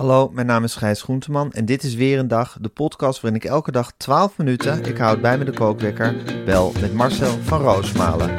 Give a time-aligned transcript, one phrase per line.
[0.00, 3.40] Hallo, mijn naam is Gijs Groenteman en dit is weer een dag, de podcast waarin
[3.40, 7.60] ik elke dag 12 minuten, ik houd bij me de kookwekker, bel met Marcel van
[7.60, 8.30] Roosmalen.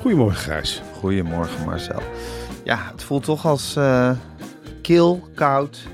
[0.00, 0.82] Goedemorgen Gijs.
[0.98, 2.02] Goedemorgen Marcel.
[2.64, 4.10] Ja, het voelt toch als uh,
[4.82, 5.86] kil, koud,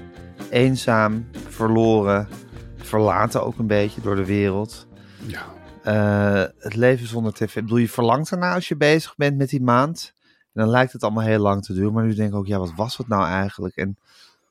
[0.51, 2.29] eenzaam, verloren,
[2.77, 4.87] verlaten ook een beetje door de wereld.
[5.27, 5.43] Ja.
[5.87, 7.57] Uh, het leven zonder tv.
[7.57, 10.13] Ik bedoel, je verlangt erna als je bezig bent met die maand.
[10.53, 11.93] En dan lijkt het allemaal heel lang te duren.
[11.93, 13.77] Maar nu denk ik ook, ja, wat was het nou eigenlijk?
[13.77, 13.99] En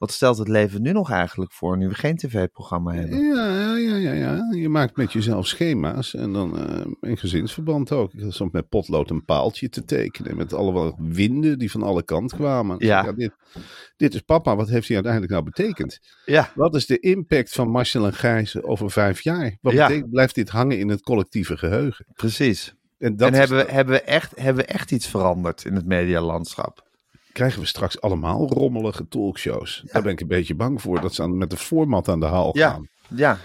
[0.02, 3.26] wat stelt het leven nu nog eigenlijk voor, nu we geen tv-programma hebben?
[3.26, 4.54] Ja, ja, ja, ja.
[4.56, 8.14] Je maakt met jezelf schema's en dan uh, in gezinsverband ook.
[8.14, 12.38] Ik soms met potlood een paaltje te tekenen met allemaal winden die van alle kanten
[12.38, 12.76] kwamen.
[12.80, 13.04] Ja.
[13.04, 13.32] ja dit,
[13.98, 16.00] dit, is papa, wat heeft hij uiteindelijk nou betekend?
[16.26, 16.52] Ja.
[16.56, 19.58] Wat is de impact van Marcel en Gijs over vijf jaar?
[19.62, 19.88] Wat ja.
[19.88, 22.06] betekent, blijft dit hangen in het collectieve geheugen?
[22.14, 22.76] Precies.
[22.98, 25.86] En, dat en hebben, we, hebben, we echt, hebben we echt iets veranderd in het
[25.86, 26.90] medialandschap?
[27.32, 29.84] Krijgen we straks allemaal rommelige talkshows.
[29.86, 32.26] Daar ben ik een beetje bang voor, dat ze aan, met de format aan de
[32.26, 32.88] haal gaan.
[33.16, 33.40] Ja,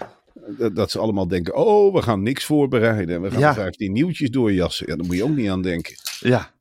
[0.73, 3.15] dat, ze allemaal denken, oh, we gaan niks voorbereiden.
[3.15, 3.53] En we gaan ja.
[3.53, 4.87] 15 nieuwtjes doorjassen.
[4.87, 5.95] Ja, daar moet je ook niet aan denken.
[6.19, 6.51] Ja.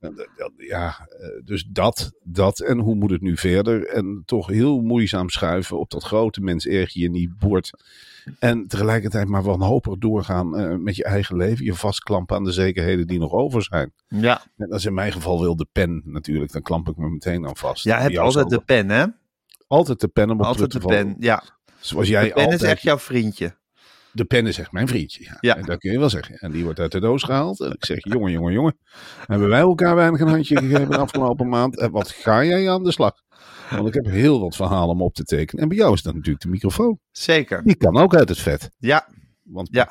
[0.56, 3.86] Ja, eh, dus dat, dat en hoe moet het nu verder?
[3.86, 7.70] En toch heel moeizaam schuiven op dat grote mens erg je niet boord.
[8.38, 11.64] En tegelijkertijd maar wanhopig doorgaan uh, met je eigen leven.
[11.64, 13.92] Je vastklampen aan de zekerheden die nog over zijn.
[14.08, 14.42] Ja.
[14.56, 16.52] En dat is in mijn geval wel de pen natuurlijk.
[16.52, 17.84] Dan klamp ik me meteen aan vast.
[17.84, 19.04] Ja, heb je altijd de pen hè?
[19.66, 21.12] Altijd de pen om op altijd terug te vallen.
[21.12, 21.42] Pen, ja.
[21.80, 22.62] Zoals jij de pen altijd...
[22.62, 23.56] is echt jouw vriendje.
[24.16, 25.24] De pen is echt mijn vriendje.
[25.24, 25.36] Ja.
[25.40, 25.56] ja.
[25.56, 26.34] En dat kun je wel zeggen.
[26.34, 27.60] En die wordt uit de doos gehaald.
[27.60, 28.78] En ik zeg, jongen, jongen, jongen.
[29.26, 31.78] Hebben wij elkaar weinig een handje gegeven de afgelopen maand?
[31.78, 33.12] En wat ga jij aan de slag?
[33.70, 35.62] Want ik heb heel wat verhalen om op te tekenen.
[35.62, 36.98] En bij jou is dat natuurlijk de microfoon.
[37.10, 37.62] Zeker.
[37.64, 38.70] Die kan ook uit het vet.
[38.78, 39.08] Ja.
[39.46, 39.90] Want ja.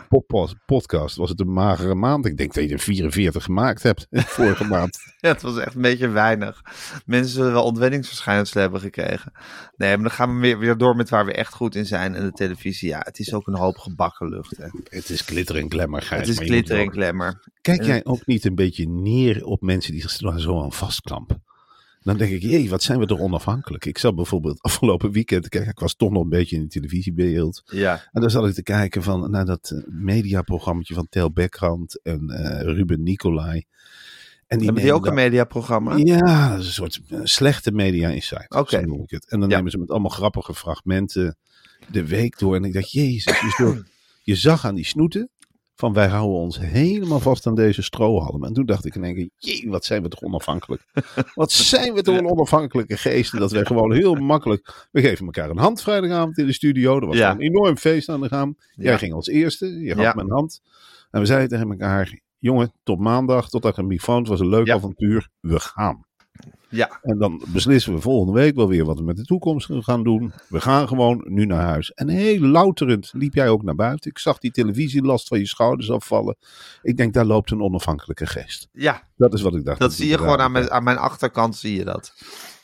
[0.66, 2.26] podcast was het een magere maand.
[2.26, 4.98] Ik denk dat je er 44 gemaakt hebt vorige maand.
[5.18, 6.62] Ja, het was echt een beetje weinig.
[7.06, 9.32] Mensen zullen wel ontwenningsverschijnselen hebben gekregen.
[9.76, 12.16] Nee, maar dan gaan we weer, weer door met waar we echt goed in zijn.
[12.16, 14.58] En de televisie, ja, het is ook een hoop gebakken lucht.
[14.58, 14.68] Hè.
[14.84, 16.28] Het is glitter en glamour, Gijs.
[16.28, 17.52] Het is glitter en glamour.
[17.62, 21.44] Kijk jij ook niet een beetje neer op mensen die zich zo aan vastklampen?
[22.06, 23.86] Dan denk ik, jee, wat zijn we er onafhankelijk.
[23.86, 27.64] Ik zat bijvoorbeeld afgelopen weekend, kijk, ik was toch nog een beetje in de televisiebeeld.
[27.66, 28.10] Ja.
[28.12, 32.32] En dan zat ik te kijken van, naar dat uh, mediaprogrammaatje van Tel Beckrand en
[32.32, 33.66] uh, Ruben Nicolai.
[34.48, 35.96] En die Hebben die ook dan, een mediaprogramma?
[35.96, 38.56] Ja, dat is een soort uh, slechte media insight.
[38.56, 38.60] Oké.
[38.60, 38.82] Okay.
[39.28, 39.56] En dan ja.
[39.56, 41.38] nemen ze met allemaal grappige fragmenten
[41.92, 42.56] de week door.
[42.56, 43.84] En ik dacht, jezus, je,
[44.24, 45.30] je zag aan die snoeten
[45.76, 48.44] van wij houden ons helemaal vast aan deze strohalm.
[48.44, 50.86] En toen dacht ik in één keer, jee, wat zijn we toch onafhankelijk.
[51.34, 53.40] wat zijn we toch een onafhankelijke geesten.
[53.40, 57.00] Dat wij gewoon heel makkelijk, we geven elkaar een hand vrijdagavond in de studio.
[57.00, 57.32] Er was ja.
[57.32, 58.58] een enorm feest aan de gang.
[58.76, 58.98] Jij Ja.
[58.98, 60.14] ging als eerste, je gaf Ja.
[60.14, 60.62] mijn hand.
[61.12, 64.20] En we zeiden tegen elkaar, jongen, tot maandag, tot achter de microfoon.
[64.20, 66.05] Het was een leuk avontuur, we gaan.
[66.76, 67.00] Ja.
[67.02, 70.34] En dan beslissen we volgende week wel weer wat we met de toekomst gaan doen.
[70.48, 71.92] We gaan gewoon nu naar huis.
[71.94, 74.10] En heel louterend liep jij ook naar buiten.
[74.12, 76.36] Ik zag die televisielast van je schouders afvallen.
[76.82, 78.68] Ik denk, daar loopt een onafhankelijke geest.
[78.74, 79.80] Ja, Dat is wat ik dacht.
[79.80, 82.14] dat zie je gewoon aan mijn, aan mijn achterkant, zie je dat.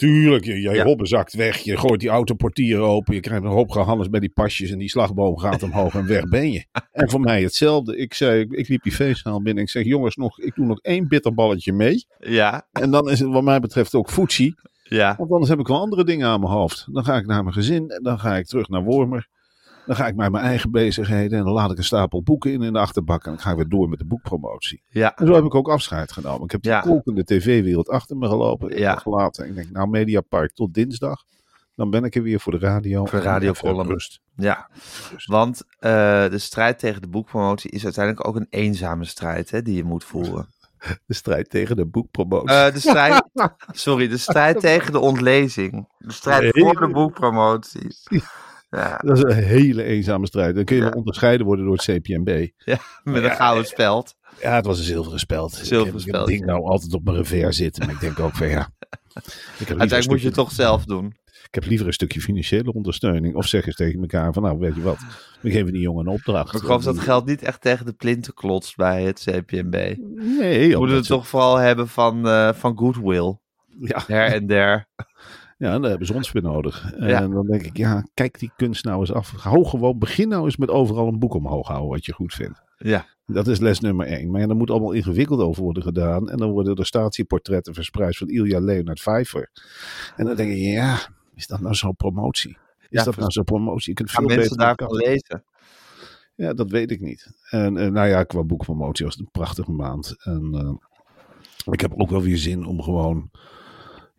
[0.01, 0.95] Tuurlijk, je, je Ja.
[1.05, 1.57] zakt weg.
[1.57, 3.13] Je gooit die autoportier open.
[3.13, 4.71] Je krijgt een hoop gehannes bij die pasjes.
[4.71, 6.65] En die slagboom gaat omhoog en weg ben je.
[6.91, 7.97] En voor mij hetzelfde.
[7.97, 9.63] Ik, zei, ik liep die feestzaal binnen.
[9.63, 12.05] Ik zeg, jongens, nog, ik doe nog één bitterballetje mee.
[12.19, 14.55] Ja, En dan is het wat mij betreft ook voetsie.
[14.83, 15.15] ja.
[15.17, 16.87] Want anders heb ik wel andere dingen aan mijn hoofd.
[16.91, 17.89] Dan ga ik naar mijn gezin.
[17.89, 19.27] En dan ga ik terug naar Wormer.
[19.85, 21.39] Dan ga ik met mijn eigen bezigheden.
[21.39, 23.23] En dan laat ik een stapel boeken in in de achterbak.
[23.25, 24.83] En dan ga ik weer door met de boekpromotie.
[24.89, 26.43] Ja, En zo heb ik ook afscheid genomen.
[26.43, 28.69] Ik heb de kolkende tv-wereld achter me gelopen.
[28.71, 28.95] Ik Ja.
[28.95, 29.47] gelaten.
[29.47, 31.23] Ik denk, nou, Mediapark tot dinsdag.
[31.75, 33.05] dan ben ik er weer voor de radio.
[33.05, 33.89] Voor de radiocolumn.
[33.89, 34.19] Rust.
[34.35, 34.69] Ja,
[35.25, 35.91] want eh,
[36.29, 40.03] de strijd tegen de boekpromotie is uiteindelijk ook een eenzame strijd hè, die je moet
[40.03, 40.47] voeren.
[41.05, 42.55] De strijd tegen de boekpromotie.
[42.55, 43.23] Eh, de strijd,
[43.71, 45.87] sorry, de strijd tegen de ontlezing.
[45.97, 48.07] De strijd voor de boekpromoties.
[48.75, 50.55] Ja, Dat is een hele eenzame strijd.
[50.55, 50.89] Dan kun je Ja.
[50.89, 52.47] onderscheiden worden door het CPMB.
[52.71, 54.15] ja, met een gouden speld.
[54.41, 55.53] Ja, het was een zilveren speld.
[55.53, 57.85] Zilveren ik heb, ik ding nou altijd op mijn revers zitten.
[57.85, 58.69] Maar ik denk ook van ja.
[59.57, 61.05] Uiteindelijk moet je het toch zelf doen.
[61.47, 63.35] ik heb liever een stukje financiële ondersteuning.
[63.35, 64.97] Of zeg eens tegen elkaar van nou weet je wat.
[65.41, 66.45] We geven die jongen een opdracht.
[66.45, 69.95] Maar ik geloof dat geld niet echt tegen de plinten klotst bij het CPMB.
[70.39, 73.37] Nee, We moeten het toch vooral hebben van, eh, van goodwill.
[73.79, 74.87] Ja, Her en der.
[75.61, 76.93] Ja, daar hebben ze ons weer nodig.
[76.93, 77.27] En Ja.
[77.27, 79.31] dan denk ik, ja, kijk die kunst nou eens af.
[79.31, 82.61] Hou gewoon, begin nou eens met overal een boek omhoog houden wat je goed vindt.
[82.77, 84.31] Ja, Dat is les nummer één.
[84.31, 86.29] Maar ja, daar moet allemaal ingewikkeld over worden gedaan.
[86.29, 89.49] En dan worden er statieportretten verspreid van Ilja Leonard Vijver.
[90.15, 90.97] En dan denk je, ja,
[91.35, 92.57] is dat nou zo'n promotie?
[92.79, 93.89] Is Ja, dat nou zo'n promotie?
[93.89, 95.43] Je kunt veel mensen beter daarvan lezen?
[96.35, 97.31] Ja, dat weet ik niet.
[97.49, 100.15] En eh, nou ja, qua boekpromotie was het een prachtige maand.
[100.23, 103.29] En eh, ik heb ook wel weer zin om gewoon,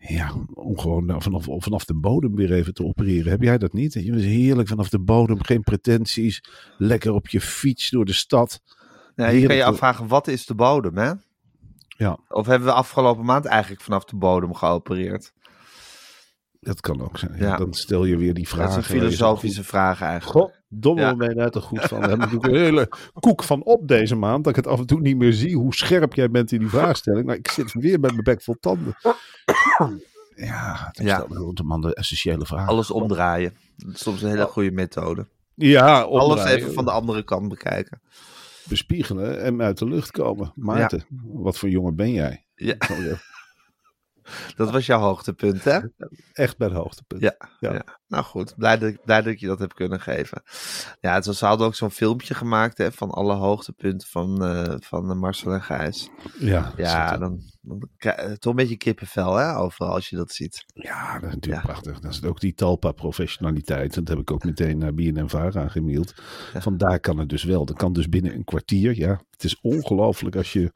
[0.09, 3.31] ja, om gewoon nou vanaf, vanaf de bodem weer even te opereren.
[3.31, 3.93] Heb jij dat niet?
[3.93, 6.45] Je is heerlijk vanaf de bodem, geen pretenties.
[6.79, 8.61] Lekker op je fiets door de stad.
[9.15, 11.13] Ja, je kan je afvragen, wat is de bodem, hè?
[11.89, 12.19] Ja.
[12.29, 15.33] Of hebben we afgelopen maand eigenlijk vanaf de bodem geopereerd?
[16.61, 17.37] Dat kan ook zijn.
[17.37, 17.47] Ja.
[17.47, 17.57] Ja.
[17.57, 18.69] Dan stel je weer die vraag.
[18.69, 20.62] Dat is een filosofische vraag eigenlijk.
[20.81, 21.17] Ja.
[21.17, 22.01] ben je daar toch goed van.
[22.01, 22.89] Daar heb ik natuurlijk een hele
[23.21, 24.45] koek van op deze maand.
[24.45, 26.69] Dat ik het af en toe niet meer zie hoe scherp jij bent in die
[26.69, 27.27] vraagstelling.
[27.27, 28.97] Maar ik zit weer met mijn bek vol tanden.
[30.35, 31.25] Ja, dan Ja.
[31.31, 32.69] stelt de man de essentiële vraag.
[32.69, 33.57] Alles omdraaien.
[33.77, 35.27] Dat is soms een hele goede methode.
[35.55, 38.01] Ja, Alles even van de andere kant bekijken.
[38.69, 40.53] bespiegelen en uit de lucht komen.
[40.55, 42.47] Maarten, wat voor jongen ben jij?
[42.55, 42.99] Ja, Oh,
[44.57, 45.81] dat was jouw hoogtepunt, hè?
[46.33, 47.21] Echt het hoogtepunt.
[47.23, 47.73] Ja, Ja.
[47.73, 47.85] ja.
[48.13, 48.55] Nou goed.
[48.57, 50.43] Blij dat, ik, blij dat ik je dat heb kunnen geven.
[51.01, 54.75] Ja, het was, ze hadden ook zo'n filmpje gemaakt hè, van alle hoogtepunten van, eh,
[54.81, 56.09] van eh, Marcel en Gijs.
[56.39, 60.33] Ja, Ja, dan, dan krijg je toch een beetje kippenvel hè, overal als je dat
[60.33, 60.65] ziet.
[60.75, 61.73] Ja, dat is natuurlijk Ja.
[61.73, 62.01] prachtig.
[62.01, 63.95] Dat is ook die Talpa-professionaliteit.
[63.95, 66.15] Dat heb ik ook meteen naar BNNVARA aangemaild.
[66.59, 67.65] Vandaar kan het dus wel.
[67.65, 68.97] Dat kan dus binnen een kwartier.
[68.99, 70.73] Ja, het is ongelooflijk als je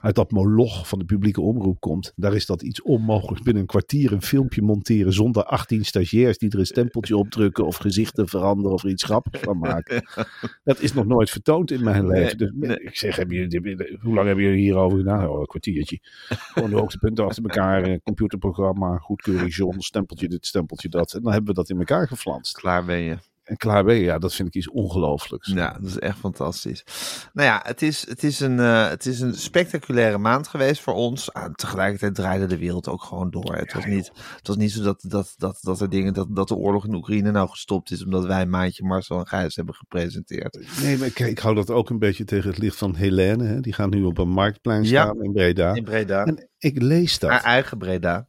[0.00, 2.12] uit dat moloch van de publieke omroep komt.
[2.16, 3.42] Daar is dat iets onmogelijks.
[3.42, 7.66] Binnen een kwartier een filmpje monteren zonder 18 stagiairs die er een stempeltje op drukken
[7.66, 10.02] of gezichten veranderen of er iets grappigs van maken.
[10.64, 12.38] Dat is nog nooit vertoond in mijn leven.
[12.38, 12.80] Dus nee.
[12.80, 15.28] ik zeg, hebben jullie, hoe lang hebben jullie hierover gedaan?
[15.28, 15.98] Oh, een kwartiertje.
[16.02, 18.00] Gewoon de hoogtepunten achter elkaar.
[18.00, 21.12] Computerprogramma, goedkeuring John, stempeltje dit, stempeltje dat.
[21.12, 22.56] En dan hebben we dat in elkaar geflanst.
[22.56, 23.16] Klaar ben je.
[23.44, 24.02] En klaar ben je.
[24.02, 25.48] Ja, dat vind ik iets ongelooflijks.
[25.52, 26.84] Ja, dat is echt fantastisch.
[27.32, 30.94] Nou ja, het is, het is, een, eh, het is een spectaculaire maand geweest voor
[30.94, 31.32] ons.
[31.32, 33.54] Ah, tegelijkertijd draaide de wereld ook gewoon door.
[33.56, 36.48] Het was niet, het was niet zo dat, dat, dat, dat er dingen, dat, dat
[36.48, 39.74] de oorlog in Oekraïne nou gestopt is omdat wij een maandje Marcel en Gijs hebben
[39.74, 40.58] gepresenteerd.
[40.82, 43.44] Nee, maar kijk, ik hou dat ook een beetje tegen het licht van Helene.
[43.44, 43.60] Hè.
[43.60, 45.02] Die gaan nu op een marktplein Ja.
[45.04, 45.74] staan in Breda.
[45.74, 46.24] In Breda.
[46.24, 47.30] En ik lees dat.
[47.30, 48.28] Haar eigen Breda.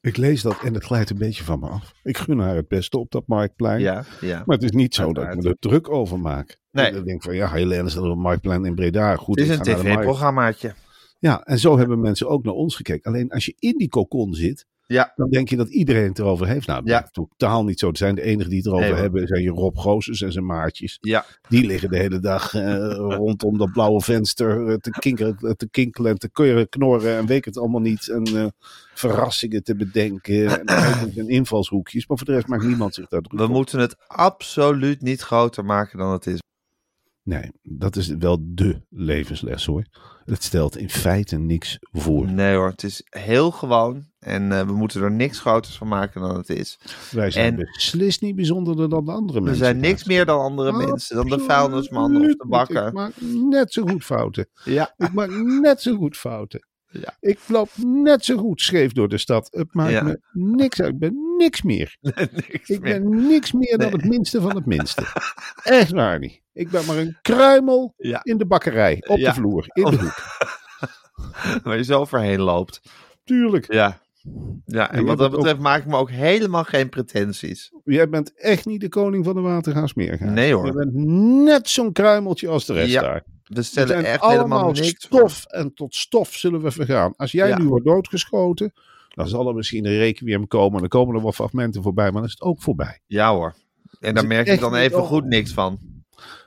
[0.00, 1.92] Ik lees dat en het glijdt een beetje van me af.
[2.02, 3.80] Ik gun haar het beste op dat marktplein.
[3.80, 4.42] Ja, ja.
[4.46, 6.58] Maar het is niet zo dat ik me er druk over maak.
[6.70, 6.92] Nee.
[6.92, 9.16] Ik denk van ja, Helene staat op een marktplein in Breda.
[9.16, 10.74] Goed, Het is een tv-programmaatje.
[11.18, 13.12] Ja, en zo hebben mensen ook naar ons gekeken.
[13.12, 16.46] Alleen als je in die kokon zit, Ja, dan denk je dat iedereen het erover
[16.46, 16.66] heeft.
[16.66, 17.08] Nou, dat Ja.
[17.12, 17.88] totaal niet zo.
[17.88, 20.46] Er zijn de enigen die het erover Nee, hebben, zijn je Rob Goossens en zijn
[20.46, 20.98] maatjes.
[21.00, 21.24] ja.
[21.48, 26.10] Die liggen de hele dag eh, rondom dat blauwe venster eh, te, kinkeren, te kinkelen
[26.10, 28.08] en te keuren, knorren en weet het allemaal niet.
[28.08, 28.46] En eh,
[28.94, 32.06] verrassingen te bedenken en, invalshoekjes.
[32.06, 35.64] Maar voor de rest maakt niemand zich daar druk We moeten het absoluut niet groter
[35.64, 36.42] maken dan het is.
[37.22, 39.84] Nee, dat is wel de levensles hoor.
[40.24, 42.30] Het stelt in feite niks voor.
[42.30, 44.04] Nee hoor, het is heel gewoon.
[44.24, 46.78] En eh, we moeten er niks groters van maken dan het is.
[47.10, 49.64] Wij zijn En- beslist niet bijzonderder dan de andere We mensen.
[49.64, 51.16] zijn niks meer dan andere mensen.
[51.16, 52.86] Dan de vuilnisman of de bakker.
[52.86, 53.12] Ik maak
[53.50, 54.48] net zo goed fouten.
[54.64, 56.68] Ja, Ik maak net zo goed fouten.
[56.90, 57.16] Ja.
[57.20, 59.48] Ik loop net zo goed scheef door de stad.
[59.50, 60.02] Het maakt Ja.
[60.02, 60.92] me niks uit.
[60.92, 61.96] Ik ben niks meer.
[62.00, 63.00] niks Ik meer.
[63.00, 63.96] ben niks meer dan Nee.
[64.00, 65.02] het minste van het minste.
[65.62, 66.40] Echt waar niet.
[66.52, 68.20] Ik ben maar een kruimel Ja.
[68.22, 69.04] in de bakkerij.
[69.06, 69.64] Op de vloer.
[69.68, 70.22] In de hoek.
[71.64, 72.80] Waar je zo overheen loopt.
[73.24, 73.72] Tuurlijk.
[73.72, 74.02] Ja.
[74.66, 77.72] Ja, en wat dat betreft maak ik me ook helemaal geen pretenties.
[77.84, 80.18] Jij bent echt niet de koning van de Watergaasmeer.
[80.32, 80.66] Nee, hoor.
[80.66, 80.94] Je bent
[81.44, 83.24] net zo'n kruimeltje als de rest Ja, daar.
[83.44, 85.18] We stellen zijn echt allemaal helemaal niks voor.
[85.18, 87.12] stof en tot stof zullen we vergaan.
[87.16, 87.58] Als jij Ja.
[87.58, 88.72] nu wordt doodgeschoten,
[89.08, 90.74] dan zal er misschien een requiem komen.
[90.74, 93.00] En dan komen er wat fragmenten voorbij, maar dan is het ook voorbij.
[93.06, 93.54] Ja hoor.
[94.00, 95.78] En daar merk je dan even goed niks van.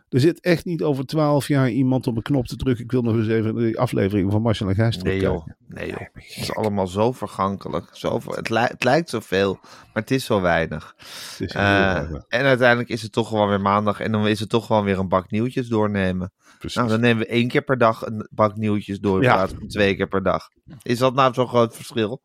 [0.09, 2.83] Er zit echt niet over twaalf jaar iemand op een knop te drukken.
[2.83, 5.97] Ik wil nog eens even de aflevering van Marcel en Gijs Nee joh, nee joh.
[6.13, 7.89] Het is allemaal zo vergankelijk.
[7.91, 10.93] Zo ver- het, li- het lijkt zoveel, maar het is zo weinig.
[10.97, 11.97] Het is heel Eh,
[12.27, 14.99] en uiteindelijk is het toch gewoon weer maandag en dan is het toch gewoon weer
[14.99, 16.31] een bak nieuwtjes doornemen.
[16.59, 16.77] precies.
[16.77, 19.33] Nou, dan nemen we één keer per dag een bak nieuwtjes door in Ja.
[19.35, 20.47] plaats van twee keer per dag.
[20.81, 22.21] Is dat nou zo'n groot verschil?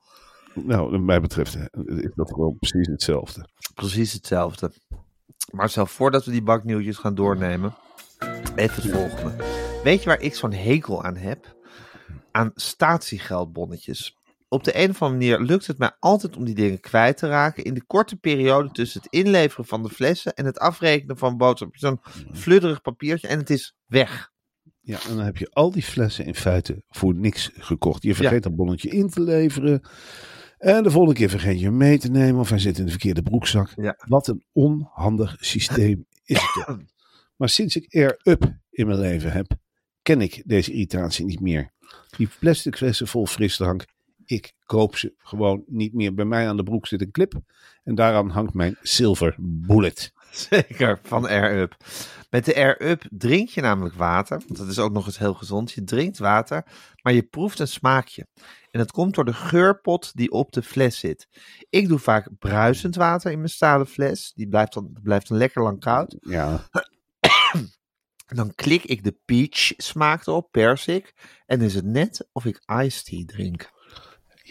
[0.55, 3.49] Nou, wat mij betreft is dat gewoon precies hetzelfde.
[3.75, 4.73] Precies hetzelfde.
[5.51, 7.75] Maar zelf voordat we die bak nieuwtjes gaan doornemen,
[8.57, 9.45] even het volgende.
[9.85, 11.57] Weet je waar ik zo'n hekel aan heb?
[12.31, 14.17] Aan statiegeldbonnetjes.
[14.49, 17.29] Op de een of andere manier lukt het mij altijd om die dingen kwijt te
[17.29, 21.37] raken in de korte periode tussen het inleveren van de flessen en het afrekenen van
[21.37, 21.79] boodschappen.
[21.79, 22.01] Zo'n
[22.33, 24.31] fludderig papiertje en het is weg.
[24.81, 28.03] Ja, en dan heb je al die flessen in feite voor niks gekocht.
[28.03, 29.83] Je vergeet dat bonnetje in te leveren.
[30.63, 32.41] En de volgende keer vergeet je hem mee te nemen.
[32.41, 33.73] Of hij zit in de verkeerde broekzak.
[33.77, 33.97] Ja.
[34.07, 36.77] Wat een onhandig systeem is het.
[37.37, 39.53] Maar sinds ik Air Up in mijn leven heb,
[40.03, 41.71] ken ik deze irritatie niet meer.
[42.17, 43.85] Die plastic flessen vol frisdrank,
[44.25, 46.15] ik koop ze gewoon niet meer.
[46.15, 47.41] Bij mij aan de broek zit een clip.
[47.85, 50.13] En daaraan hangt mijn Silver Bullet.
[50.51, 51.77] Zeker, van Air Up.
[52.31, 54.43] Met de Air Up drink je namelijk water.
[54.47, 55.73] Want dat is ook nog eens heel gezond.
[55.73, 56.65] Je drinkt water,
[57.03, 58.27] maar je proeft een smaakje.
[58.71, 61.29] En dat komt door de geurpot die op de fles zit.
[61.71, 64.33] Ik doe vaak bruisend water in mijn stalen fles.
[64.35, 66.17] Die blijft dan, blijft dan lekker lang koud.
[66.21, 66.69] Ja,
[68.27, 71.15] Dan klik ik de peach smaak erop, persik.
[71.47, 73.71] En is het net of ik iced tea drink.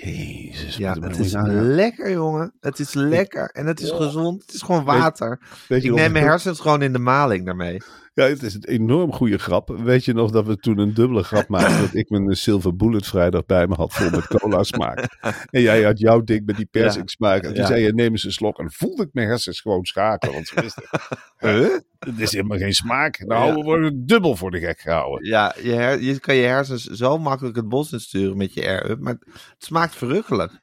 [0.01, 0.77] Jezus.
[0.77, 1.51] Ja, het is ja, ja.
[1.61, 2.53] lekker, jongen.
[2.59, 4.41] Het is lekker en het is gezond.
[4.41, 5.39] Het is gewoon water.
[5.67, 7.81] Weet Ik neem mijn hersens gewoon in de maling daarmee.
[8.13, 9.69] Ja, het is een enorm goede grap.
[9.69, 11.79] Weet je nog dat we toen een dubbele grap maakten?
[11.79, 15.17] dat ik mijn Silver Bullet vrijdag bij me had vol met cola smaak.
[15.49, 17.43] En jij had jouw ding met die persik smaak.
[17.43, 18.59] En toen zei je, neem eens een slok.
[18.59, 20.31] En voelde ik mijn hersens gewoon schaken.
[20.33, 20.83] Want ze wisten,
[21.37, 21.77] huh?
[21.99, 23.19] Het is helemaal geen smaak.
[23.25, 25.27] Nou, we worden dubbel voor de gek gehouden.
[25.27, 28.99] Ja, je, her- je kan je hersens zo makkelijk het bos insturen met je air-up,
[28.99, 30.59] maar het smaakt verrukkelijk.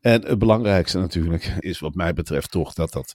[0.00, 3.14] En het belangrijkste natuurlijk is wat mij betreft toch dat dat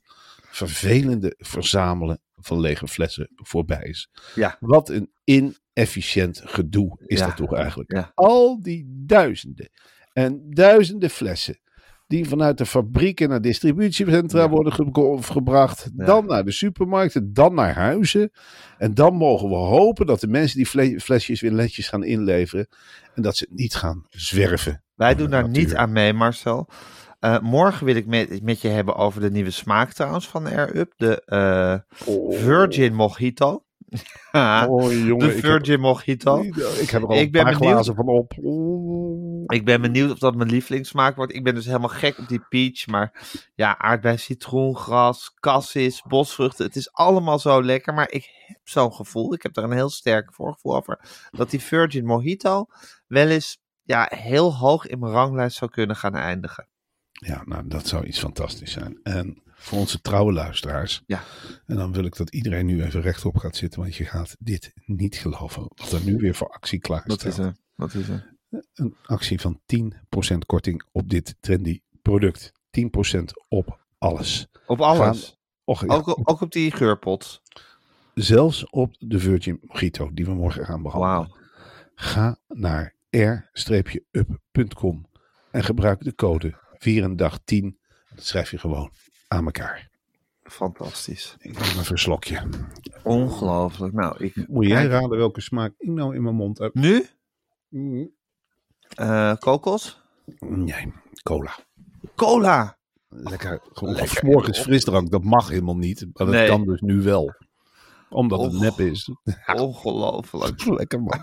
[0.50, 4.10] vervelende verzamelen van lege flessen voorbij is.
[4.36, 4.58] Ja.
[4.60, 7.26] Wat een inefficiënt gedoe is Ja.
[7.28, 7.92] dat toch eigenlijk.
[7.94, 8.12] Ja.
[8.16, 9.70] Al die duizenden
[10.14, 11.60] en duizenden flessen
[12.08, 14.50] die vanuit de fabrieken naar distributiecentra Ja.
[14.50, 16.06] worden ge- gebracht, Ja.
[16.06, 18.32] dan naar de supermarkten, dan naar huizen.
[18.78, 22.68] En dan mogen we hopen dat de mensen die fle- flesjes weer netjes gaan inleveren
[23.16, 24.84] en dat ze niet gaan zwerven.
[24.96, 26.70] Wij doen daar niet aan mee, Marcel.
[27.20, 30.94] Eh, morgen wil ik met, met je hebben over de nieuwe smaak trouwens van Air-up.
[30.98, 31.76] De eh,
[32.44, 33.62] Virgin Mojito.
[34.32, 36.42] Oh, jongen, de heb- Virgin Mojito.
[36.80, 37.72] Ik heb er al Ik een ben paar benieuwd.
[37.74, 38.34] glazen van op.
[38.44, 39.44] Oeh.
[39.48, 41.34] Ik ben benieuwd of dat mijn lievelingssmaak wordt.
[41.34, 42.88] Ik ben dus helemaal gek op die peach.
[42.88, 46.66] Maar ja, aardbei, citroengras, cassis, bosvruchten.
[46.66, 47.94] Het is allemaal zo lekker.
[47.94, 49.34] Maar ik heb zo'n gevoel.
[49.34, 51.00] Ik heb daar een heel sterk voorgevoel over.
[51.32, 52.66] Dat die Virgin Mojito
[53.08, 56.68] wel eens ja, heel hoog in mijn ranglijst zou kunnen gaan eindigen.
[57.20, 59.00] Ja, nou, dat zou iets fantastisch zijn.
[59.04, 61.04] En voor onze trouwe luisteraars.
[61.06, 61.24] Ja.
[61.66, 63.80] En dan wil ik dat iedereen nu even rechtop gaat zitten.
[63.82, 65.64] Want je gaat dit niet geloven.
[65.76, 67.32] Wat er nu weer voor actie klaar Dat staat.
[67.32, 67.56] is er.
[67.76, 68.36] Dat is er.
[68.74, 69.60] Een actie van
[70.36, 72.52] 10% korting op dit trendy product.
[72.80, 74.48] 10% op alles.
[74.66, 75.38] Op alles.
[75.64, 77.42] Och, ja, Ook, ook op die geurpot.
[78.14, 81.18] Zelfs op de Virgin Mojito die we morgen gaan behandelen.
[81.18, 81.36] Wauw.
[81.96, 85.06] Ga naar r-up.com
[85.52, 87.78] en gebruik de code 410.
[88.16, 88.92] Dat schrijf je gewoon
[89.28, 89.90] aan elkaar.
[90.44, 91.36] Fantastisch.
[91.40, 92.48] Ik neem even een slokje.
[93.04, 93.94] Ongelooflijk.
[93.94, 94.48] Nou, ik...
[94.48, 96.74] Moet jij raden welke smaak ik nou in mijn mond heb?
[96.74, 97.06] Nu?
[97.70, 98.16] Mm,
[98.96, 100.02] Eh, kokos?
[100.40, 100.94] Nee,
[101.24, 101.58] cola.
[102.16, 102.78] Cola!
[103.10, 104.26] Lekker, Lekker.
[104.26, 105.12] morgens frisdrank.
[105.12, 106.00] Dat mag helemaal niet.
[106.02, 106.48] Maar dat Nee.
[106.48, 107.34] kan dus nu wel.
[108.10, 109.10] Omdat het nep is.
[109.56, 110.66] Ongelooflijk.
[110.80, 111.20] Lekker man.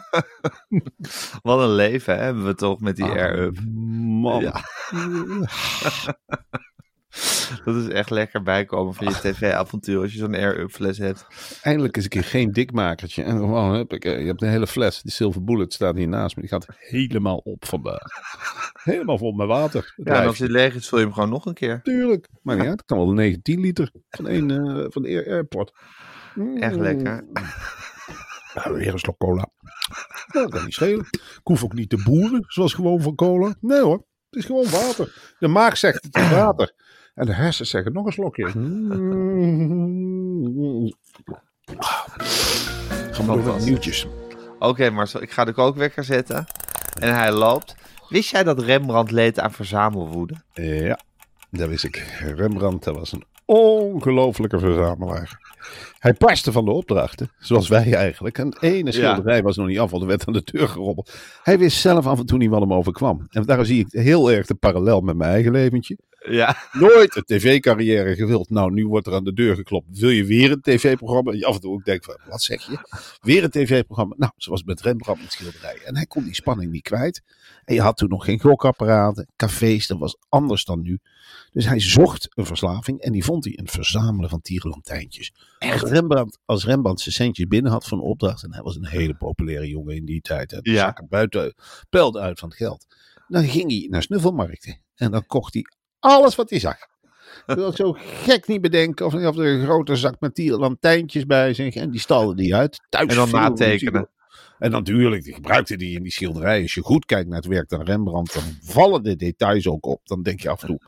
[1.43, 3.61] Wat een leven hè, hebben we toch met die air-up.
[4.23, 4.41] Man.
[4.41, 4.65] Ja.
[7.65, 11.27] Dat is echt lekker bijkomen van je tv-avontuur als je zo'n air-up fles hebt.
[11.63, 13.23] Eindelijk eens een keer geen dikmakertje.
[13.23, 15.03] En gewoon, heb ik, eh, je hebt een hele fles.
[15.03, 16.43] Die Silver Bullet staat hier naast me.
[16.43, 18.03] Die gaat helemaal op vandaag.
[18.83, 19.93] Helemaal vol met water.
[19.97, 21.81] Het Ja, en als hij leeg is, vul je hem gewoon nog een keer.
[21.83, 22.29] Tuurlijk.
[22.43, 25.47] Maar ja, het kan wel 19 liter van één eh, van de Air-
[26.61, 27.25] Echt lekker.
[28.55, 29.49] Ja, weer een slok cola.
[30.27, 31.07] Nou, dat kan niet schelen.
[31.11, 33.55] Ik hoef ook niet te boeren, zoals gewoon van cola.
[33.61, 35.35] Nee hoor, het is gewoon water.
[35.39, 36.73] De maag zegt het is water.
[37.15, 38.49] En de hersens zeggen nog een slokje.
[43.11, 43.65] Gaan we door met de Fantastisch.
[43.65, 44.07] nieuwtjes.
[44.59, 46.47] Oké Marcel, ik ga de kookwekker zetten.
[47.01, 47.75] En hij loopt.
[48.09, 50.35] Wist jij dat Rembrandt leed aan verzamelwoede?
[50.53, 50.99] Ja,
[51.51, 51.97] dat wist ik.
[52.35, 55.44] Rembrandt, dat was een Ongelofelijke verzamelaar.
[55.99, 58.39] Hij paste van de opdrachten, zoals wij eigenlijk.
[58.39, 61.15] En ene schilderij was nog niet af, want er werd aan de deur gerobbeld.
[61.43, 63.27] Hij wist zelf af en toe niet wat hem overkwam.
[63.31, 65.99] En daar zie ik heel erg de parallel met mijn eigen leventje.
[66.31, 66.57] Ja.
[66.73, 68.51] Nooit een tv-carrière gewild.
[68.51, 69.99] Nou, nu wordt er aan de deur geklopt.
[69.99, 71.31] Wil je weer een tv-programma?
[71.33, 72.79] En je af en toe ook denkt van, wat zeg je?
[73.21, 74.15] Weer een tv-programma?
[74.19, 75.85] Nou, zoals met Rembrandt met schilderijen.
[75.87, 77.23] En hij kon die spanning niet kwijt.
[77.65, 80.99] En je had toen nog geen gokapparaten, cafés, dat was anders dan nu.
[81.53, 85.33] Dus hij zocht een verslaving en die vond hij in het verzamelen van tierenlantijntjes.
[85.59, 88.87] Als Rembrandt, als Rembrandt zijn centjes binnen had van een opdracht, en hij was een
[88.87, 90.75] hele populaire jongen in die tijd, de Ja.
[90.85, 91.55] zakken buiten,
[91.91, 92.87] peilde uit van het geld.
[93.29, 95.65] Dan ging hij naar snuffelmarkten en dan kocht hij
[96.05, 96.77] alles wat hij zag.
[97.47, 99.07] Ik wil het zo gek niet bedenken.
[99.07, 101.75] Of hij had er een grote zak met tierenlantijntjes bij zich.
[101.75, 102.87] En die stalde die uit.
[102.89, 104.09] Thuis En dan natekenen.
[104.59, 106.63] En natuurlijk, die gebruikte die in die schilderijen.
[106.63, 110.01] Als je goed kijkt naar het werk van Rembrandt, dan vallen de details ook op.
[110.05, 110.81] Dan denk je af en toe,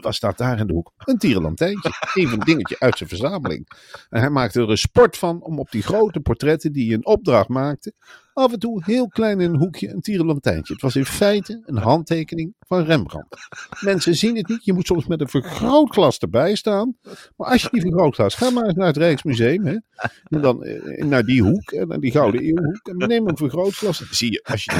[0.00, 0.92] wat staat daar in de hoek?
[0.96, 1.90] Een tierenlantijntje.
[2.14, 3.68] Even een dingetje uit zijn verzameling.
[4.10, 7.06] En hij maakte er een sport van om op die grote portretten die hij in
[7.06, 7.92] opdracht maakte,
[8.32, 10.72] af en toe heel klein in een hoekje een tierenlantijntje.
[10.72, 13.36] Het was in feite een handtekening van Rembrandt.
[13.80, 14.64] Mensen zien het niet.
[14.64, 16.96] Je moet soms met een vergrootglas erbij staan.
[17.36, 19.66] Maar als je die vergrootglas, ga maar eens naar het Rijksmuseum.
[19.66, 19.76] Hè,
[20.24, 22.88] en dan eh, naar die hoek, naar die Gouden Eeuwhoek.
[22.88, 23.98] En neem een vergrootglas.
[23.98, 24.72] Dan zie je, als je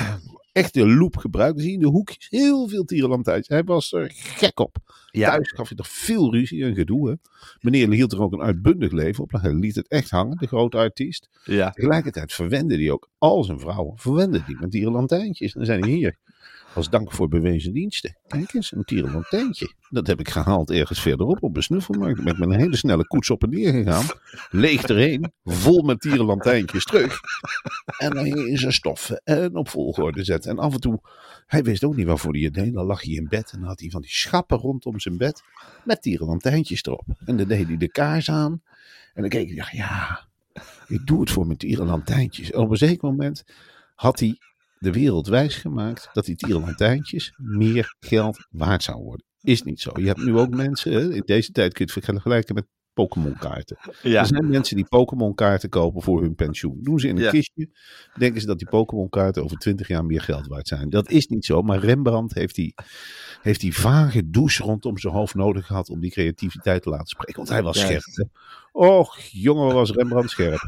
[0.53, 3.49] echt de loop gebruikt, dan zie je in de hoekjes heel veel tierenlantijntjes.
[3.49, 4.77] Hij was er gek op.
[5.11, 5.31] Ja.
[5.31, 7.09] Thuis gaf je toch veel ruzie en gedoe.
[7.09, 7.15] Hè?
[7.61, 9.33] Meneer hield er ook een uitbundig leven op.
[9.33, 11.29] Hij liet het echt hangen, de grote artiest.
[11.45, 11.71] Ja.
[11.71, 13.99] Tegelijkertijd verwende hij ook al zijn vrouwen.
[13.99, 15.53] Verwende die met tierenlantijntjes.
[15.53, 16.17] En dan zijn die hier.
[16.75, 18.19] Als dank voor bewezen diensten.
[18.27, 19.73] Kijk eens, een tierenlantijntje.
[19.91, 22.25] Dat heb ik gehaald ergens verderop op een snuffelmarkt.
[22.25, 24.05] Met een hele snelle koets op en neer gegaan.
[24.51, 25.33] Leeg erheen.
[25.45, 27.21] Vol met tierenlantijntjes terug.
[27.99, 30.51] En dan in zijn stoffen en op volgorde zetten.
[30.51, 31.01] En af en toe,
[31.47, 32.73] hij wist ook niet waarvoor hij het deed.
[32.73, 35.43] Dan lag hij in bed en dan had hij van die schappen rondom zijn bed.
[35.85, 37.07] Met tierenlantijntjes erop.
[37.25, 38.63] En dan deed hij de kaars aan.
[39.15, 40.27] En dan keek hij, ja,
[40.87, 42.51] ik doe het voor mijn tierenlantijntjes.
[42.51, 43.45] En op een zeker moment
[43.95, 44.39] had hij
[44.83, 49.27] de wereld wijs gemaakt dat die tierenlantijntjes meer geld waard zou worden.
[49.41, 49.91] Is niet zo.
[49.95, 53.77] Je hebt nu ook mensen, in deze tijd kun je het vergelijken met Pokémon kaarten.
[54.03, 54.21] Ja.
[54.21, 56.79] Er zijn mensen die Pokémon kaarten kopen voor hun pensioen.
[56.83, 57.31] Doen ze in een Ja.
[57.31, 57.69] kistje.
[58.19, 60.91] Denken ze dat die Pokémon kaarten over 20 jaar meer geld waard zijn.
[60.91, 61.63] Dat is niet zo.
[61.63, 62.75] Maar Rembrandt heeft die,
[63.43, 67.37] heeft die vage douche rondom zijn hoofd nodig gehad om die creativiteit te laten spreken.
[67.37, 68.03] Want hij was scherp.
[68.05, 68.25] Hè?
[68.73, 70.61] Och, jongen was Rembrandt scherp.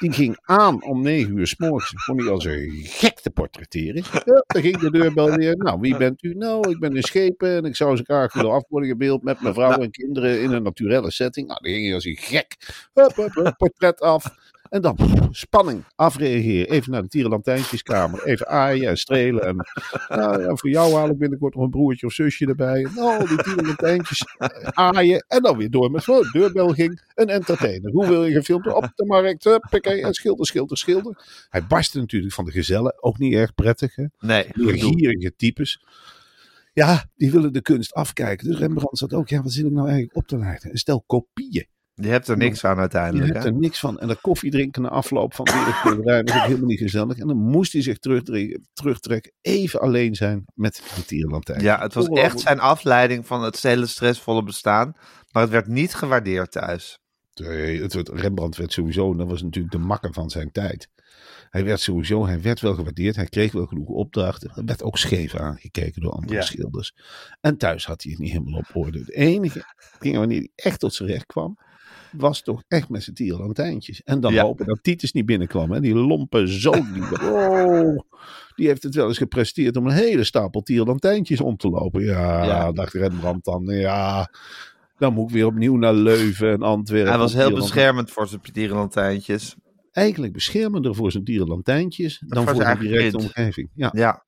[0.00, 2.06] Die ging aan om negen uur s morgens.
[2.06, 4.04] Hij als een gek te portretteren.
[4.12, 5.56] Ja, dan ging de deurbel weer.
[5.56, 6.34] Nou, wie bent u?
[6.34, 9.40] Nou, ik ben een schepen en ik zou eens graag willen af worden gebeeld met
[9.40, 11.46] mijn vrouw en kinderen in een naturelle setting.
[11.46, 12.56] Nou, dan ging hij als een gek.
[12.92, 14.24] Hup, hup, portret af.
[14.70, 16.70] En dan pff, spanning, afreageren.
[16.70, 18.24] Even naar de tierenlantijntjeskamer.
[18.24, 19.42] Even aaien en strelen.
[19.42, 19.56] En,
[20.18, 22.88] nou, ja, voor jou haal ik binnenkort nog een broertje of zusje erbij.
[22.94, 25.24] Nou, die tierenlantijntjes eh, aaien.
[25.28, 26.22] En dan weer door met zo.
[26.32, 27.02] Deurbel ging.
[27.14, 27.90] Een entertainer.
[27.90, 28.72] Hoe wil je gefilmd?
[28.72, 29.44] Op de markt.
[29.44, 31.46] Huppakee, en schilder, schilder, schilder.
[31.48, 33.02] Hij barstte natuurlijk van de gezellen.
[33.02, 33.94] Ook niet erg prettig.
[33.94, 34.04] Hè?
[34.18, 34.46] Nee.
[34.52, 35.84] Gierige types.
[36.72, 38.48] Ja, die willen de kunst afkijken.
[38.48, 40.70] Dus Rembrandt zat ook, ja, wat zit ik nou eigenlijk op te leiden?
[40.70, 41.66] Een stel kopieën.
[42.00, 43.32] Je hebt er niks aan Je uiteindelijk.
[43.32, 43.50] hebt hè?
[43.50, 43.98] er niks van.
[43.98, 47.18] En dat koffie drinken na afloop van de schilderij was ook helemaal niet gezellig.
[47.18, 47.98] En dan moest hij zich
[48.72, 49.32] terugtrekken.
[49.40, 51.62] Even alleen zijn met de tierenlantijn.
[51.62, 54.92] Ja, het was echt zijn afleiding van het hele stressvolle bestaan.
[55.32, 56.98] Maar het werd niet gewaardeerd thuis.
[57.34, 60.88] Nee, het werd, Rembrandt werd sowieso, en dat was natuurlijk de makker van zijn tijd.
[61.50, 63.16] Hij werd sowieso, hij werd wel gewaardeerd.
[63.16, 64.52] Hij kreeg wel genoeg opdrachten.
[64.54, 66.42] Er werd ook scheef aangekeken door andere Ja.
[66.42, 66.92] schilders.
[67.40, 68.98] En thuis had hij het niet helemaal op orde.
[68.98, 69.64] Het enige
[69.98, 71.56] ding wanneer hij echt tot zijn recht kwam,
[72.12, 74.02] was toch echt met zijn tierenlantijntjes.
[74.02, 74.42] En dan Ja.
[74.42, 75.70] hopen dat Titus niet binnenkwam.
[75.70, 75.80] Hè?
[75.80, 76.92] Die lompe zoon.
[76.92, 77.98] Die, oh,
[78.56, 82.02] die heeft het wel eens gepresteerd om een hele stapel tierenlantijntjes om te lopen.
[82.04, 82.72] Ja, Ja.
[82.72, 83.64] dacht Rembrandt dan.
[83.66, 84.30] Ja,
[84.98, 87.08] dan moet ik weer opnieuw naar Leuven en Antwerpen.
[87.10, 89.56] Hij was heel beschermend voor zijn tierenlantijntjes.
[89.92, 93.14] eigenlijk beschermender voor zijn tierenlantijntjes dan voor zijn directe kind.
[93.22, 93.70] omgeving.
[93.74, 94.24] Ja, Ja,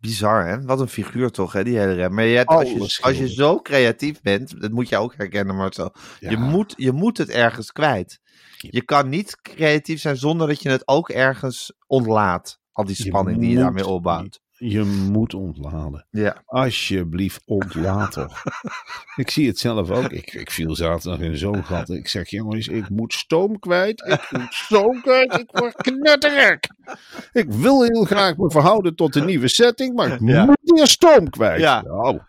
[0.00, 0.62] bizar hè?
[0.62, 2.14] Wat een figuur toch hè, die hele rem.
[2.14, 5.56] Maar je hebt, als, je, als je zo creatief bent, dat moet je ook herkennen
[5.56, 5.94] Marcel.
[6.20, 6.30] Ja.
[6.30, 8.20] Je, moet, je moet het ergens kwijt.
[8.56, 12.58] Je kan niet creatief zijn zonder dat je het ook ergens ontlaat.
[12.72, 14.40] Al die Je spanning die je daarmee opbouwt.
[14.62, 16.06] Je moet ontladen.
[16.10, 18.42] Ja, Alsjeblieft, ontlaat toch.
[19.16, 20.10] ik zie het zelf ook.
[20.10, 21.88] Ik, ik viel zaterdag in zo'n gat.
[21.88, 24.00] Ik zeg, jongens, ik moet stoom kwijt.
[24.06, 25.32] Ik moet stoom kwijt.
[25.38, 26.68] Ik word knettergek.
[27.32, 30.44] Ik wil heel graag me verhouden tot de nieuwe setting, maar ik Ja.
[30.44, 31.60] moet weer stoom kwijt.
[31.60, 31.82] Ja.
[31.82, 32.20] Nou,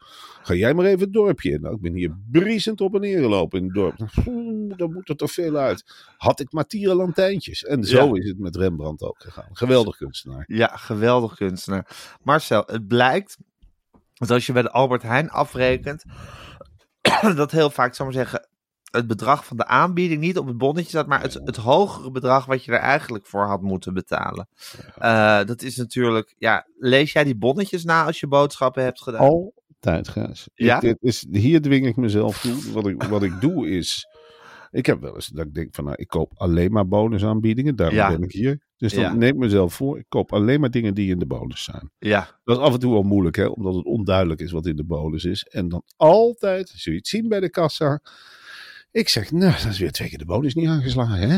[0.43, 1.61] ga jij maar even het dorpje in.
[1.61, 3.99] Nou, ik ben hier briesend op en neer gelopen in het dorp.
[4.27, 5.83] Oeh, dan moet er toch veel uit.
[6.17, 7.63] Had ik maar tierenlantijntjes.
[7.63, 8.21] En zo Ja.
[8.21, 9.49] is het met Rembrandt ook gegaan.
[9.51, 10.43] Geweldig kunstenaar.
[10.47, 12.15] ja, geweldig kunstenaar.
[12.23, 13.37] Marcel, het blijkt
[14.13, 16.03] dat als je bij de Albert Heijn afrekent,
[17.35, 18.49] dat heel vaak, zou ik maar zeggen,
[18.91, 22.45] het bedrag van de aanbieding niet op het bonnetje staat, maar het, het hogere bedrag
[22.45, 24.47] wat je er eigenlijk voor had moeten betalen.
[24.97, 29.51] Eh, dat is natuurlijk, ja, lees jij die bonnetjes na als je boodschappen hebt gedaan?
[29.85, 30.47] Gijs.
[30.53, 30.75] Ja?
[30.75, 32.71] Ik, dit is, hier dwing ik mezelf toe.
[32.73, 34.05] Wat ik, wat ik doe is...
[34.71, 37.75] Ik heb wel eens dat ik denk van, nou, ik koop alleen maar bonusaanbiedingen.
[37.75, 38.07] Daarom Ja.
[38.09, 38.59] ben ik hier.
[38.77, 39.13] Dus dan Ja.
[39.13, 41.91] neem ik mezelf voor, ik koop alleen maar dingen die in de bonus zijn.
[41.99, 44.75] Ja, Dat is af en toe wel moeilijk, hè, omdat het onduidelijk is wat in
[44.75, 45.43] de bonus is.
[45.43, 48.01] En dan altijd, zul je het zien bij de kassa.
[48.91, 51.37] Ik zeg, nou, dat is weer twee keer de bonus niet aangeslagen, hè?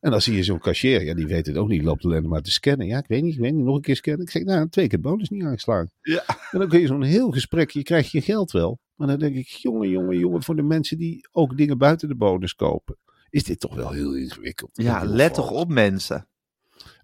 [0.00, 2.42] En dan zie je zo'n cashier, ja, die weet het ook niet, loopt alleen maar
[2.42, 2.86] te scannen.
[2.86, 4.22] Ja, ik weet niet, ik weet niet, nog een keer scannen.
[4.22, 5.90] Ik zeg, nou, twee keer bonus niet aangeslagen.
[6.00, 6.24] Ja.
[6.50, 8.78] En dan kun je zo'n heel gesprek, je krijgt je geld wel.
[8.94, 12.16] Maar dan denk ik, jongen, jongen, jongen, voor de mensen die ook dingen buiten de
[12.16, 12.96] bonus kopen,
[13.30, 14.70] is dit toch wel heel ingewikkeld.
[14.72, 16.28] ja heel let toch op mensen.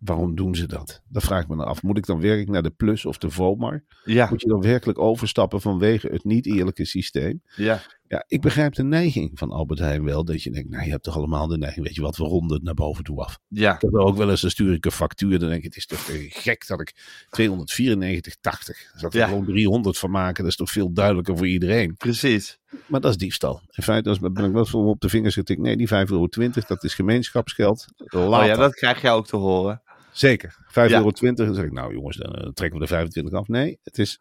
[0.01, 1.03] Waarom doen ze dat?
[1.09, 1.83] Dat vraag ik me dan af.
[1.83, 3.85] Moet ik dan werkelijk naar de Plus of de Vomar?
[4.05, 7.43] Ja, Moet je dan werkelijk overstappen vanwege het niet eerlijke systeem?
[7.57, 7.83] ja,
[8.15, 10.25] Ja, ik begrijp de neiging van Albert Heijn wel.
[10.25, 11.87] Dat je denkt, nou je hebt toch allemaal de neiging.
[11.87, 13.39] Weet je wat, we ronden het naar boven toe af.
[13.49, 13.75] ja.
[13.75, 15.39] Ik heb er ook wel eens, dan stuur ik een factuur.
[15.39, 16.95] Dan denk ik, het is toch gek dat ik
[17.29, 18.91] 294,80.
[18.95, 19.27] Zal ik er Ja.
[19.27, 20.43] gewoon 300 van maken?
[20.43, 21.97] Dat is toch veel duidelijker voor iedereen.
[21.97, 22.59] Precies.
[22.87, 23.61] Maar dat is diefstal.
[23.71, 25.61] In feite als- ben ik wel zo op de vingers getikt.
[25.61, 26.29] Nee, die 5,20 euro,
[26.69, 27.85] dat is gemeenschapsgeld.
[27.97, 28.75] Laat Oh ja, dat.
[28.75, 29.83] krijg je ook te horen.
[30.13, 30.57] Zeker.
[30.67, 30.97] 5,20 Ja.
[30.97, 31.45] euro.
[31.47, 33.49] Dan zeg ik, nou jongens, dan eh, trekken we de 25 af.
[33.49, 34.21] Nee, het is...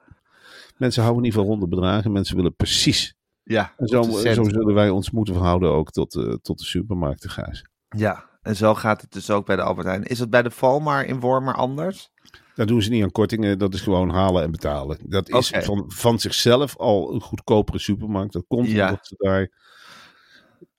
[0.78, 2.12] Mensen houden niet van ronde bedragen.
[2.12, 3.16] Mensen willen precies.
[3.44, 7.66] Ja, En zo, zullen wij ons moeten verhouden ook tot, eh, tot de supermarkten, Gijs.
[7.90, 10.04] Ja, en zo gaat het dus ook bij de Albert Heijn.
[10.04, 12.12] Is het bij de Valmar in Wormer anders?
[12.56, 13.60] Daar doen ze niet aan kortingen.
[13.60, 14.98] Dat is gewoon halen en betalen.
[15.04, 18.34] Dat is van, van zichzelf al een goedkopere supermarkt.
[18.34, 18.86] Dat komt Ja.
[18.88, 19.62] omdat ze daar...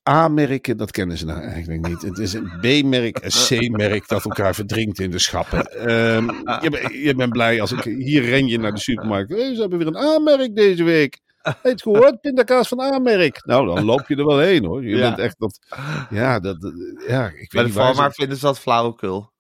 [0.09, 2.03] A-merken, dat kennen ze nou eigenlijk niet.
[2.03, 5.67] Het is een B-merk, een C-merk dat elkaar verdrinkt in de schappen.
[5.67, 6.31] Ehm,
[6.63, 7.83] je, bent- je bent blij als ik...
[7.85, 9.31] Hier ren je naar de supermarkt.
[9.31, 11.21] Hey, ze hebben weer een A-merk deze week.
[11.63, 13.45] Heet gehoord, pindakaas van A-merk.
[13.47, 14.85] Nou, dan loop je er wel heen hoor.
[14.87, 15.09] Je Ja.
[15.09, 15.59] bent echt dat...
[16.11, 16.73] Ja, dat,
[17.09, 19.31] ja ik weet Bij de ze- Valmar vinden ze dat flauwekul.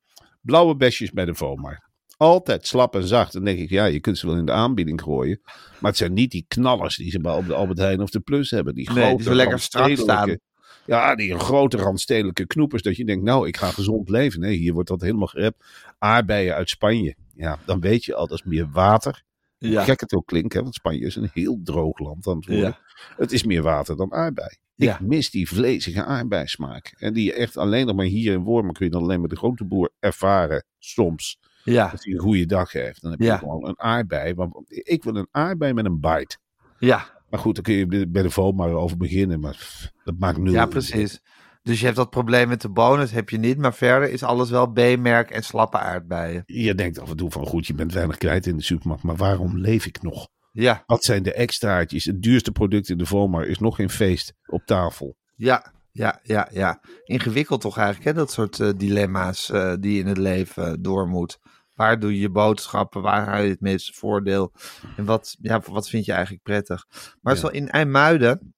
[0.40, 1.82] blauwe besjes bij de Vomar.
[2.16, 3.32] Altijd slap en zacht.
[3.32, 5.40] Dan denk ik, ja, je kunt ze wel in de aanbieding gooien.
[5.80, 8.20] Maar het zijn niet die knallers die ze bij op de Albert Heijn of de
[8.20, 8.74] Plus hebben.
[8.74, 10.40] Die Nee, grote, lekker strak randstedelijke-
[10.86, 12.82] Ja, die grote randstedelijke knoepers.
[12.82, 14.40] Dat je denkt, nou, ik ga gezond leven.
[14.40, 15.64] Nee, hier wordt dat helemaal gerept.
[15.98, 17.14] Aardbeien uit Spanje.
[17.34, 19.22] Ja, dan weet je al, dat is meer water.
[19.66, 19.84] Hoe Ja.
[19.84, 22.64] gek het ook klinkt, hè, want Spanje is een heel droog land aan het worden.
[22.64, 22.78] Ja.
[23.16, 24.48] Het is meer water dan aardbei.
[24.74, 24.94] Ja.
[24.94, 26.94] Ik mis die vlezige aardbeismaak.
[26.98, 29.30] En die je echt alleen nog maar hier in Wormen kun je dan alleen met
[29.30, 30.64] de grote boer ervaren.
[30.78, 31.38] Soms.
[31.64, 33.02] Ja, Als hij een goede dag heeft.
[33.02, 34.34] Dan heb je gewoon een aardbei.
[34.34, 36.36] Want ik wil een aardbei met een bite.
[36.78, 39.40] ja, Maar goed, daar kun je bij de Vomar over beginnen.
[39.40, 40.52] Maar dat maakt nul.
[40.52, 41.20] ja, precies.
[41.64, 43.58] Dus je hebt dat probleem met de bonus, heb je niet.
[43.58, 46.42] Maar verder is alles wel B-merk en slappe aardbeien.
[46.46, 49.02] Je denkt af en toe van goed, je bent weinig kwijt in de supermarkt.
[49.02, 50.28] Maar waarom leef ik nog?
[50.52, 52.04] Ja, Wat zijn de extraatjes?
[52.04, 55.16] Het duurste product in de Vomar is nog geen feest op tafel.
[55.34, 56.80] ja, ja, ja, ja.
[57.04, 58.12] Ingewikkeld toch eigenlijk, hè?
[58.12, 61.38] Dat soort eh, dilemma's eh, die je in het leven door moet.
[61.74, 63.02] Waar doe je je boodschappen?
[63.02, 64.52] Waar haal je het meeste voordeel?
[64.96, 66.84] En wat, ja, wat vind je eigenlijk prettig?
[67.20, 67.40] Maar Ja.
[67.40, 68.53] zo in IJmuiden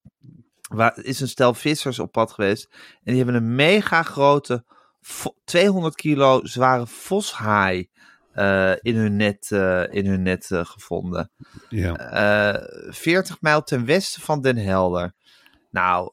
[0.68, 2.68] waar, is een stel vissers op pad geweest.
[3.02, 4.64] En die hebben een mega grote,
[5.00, 7.88] vo- 200 kilo zware voshaai
[8.32, 11.30] eh, in hun net, eh, in hun net eh, gevonden.
[11.68, 11.94] Ja.
[11.96, 15.14] Eh 40 mijl ten westen van Den Helder.
[15.70, 16.10] Nou,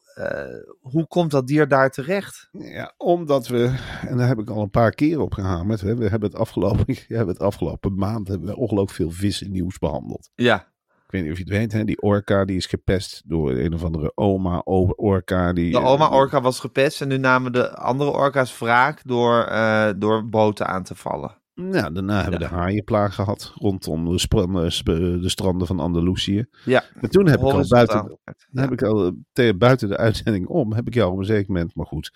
[0.82, 2.50] hoe komt dat dier daar terecht?
[2.52, 3.76] Ja, omdat we,
[4.08, 5.82] en daar heb ik al een paar keer op gehamerd.
[5.82, 9.78] hè, We hebben het afgelopen, we hebben het afgelopen maand hebben we ongelooflijk veel vissennieuws
[9.78, 10.30] behandeld.
[10.36, 10.73] Ja,
[11.14, 11.84] weet niet of je het weet, hè?
[11.84, 14.62] die orka die is gepest door een of andere oma
[14.96, 15.54] orka.
[15.54, 19.44] Die, de eh, oma orka was gepest en nu namen de andere orka's wraak door,
[19.44, 21.42] eh, door boten aan te vallen.
[21.56, 24.86] Nou, daarna hebben we de haaienplaag gehad rondom de, spra- sp-
[25.22, 26.46] de stranden van Andalusië.
[26.66, 28.20] Ja, En toen heb ik al buiten,
[28.54, 31.52] heb ik al eh, te- buiten de uitzending om, heb ik jou op een zeker
[31.52, 32.14] moment, maar goed,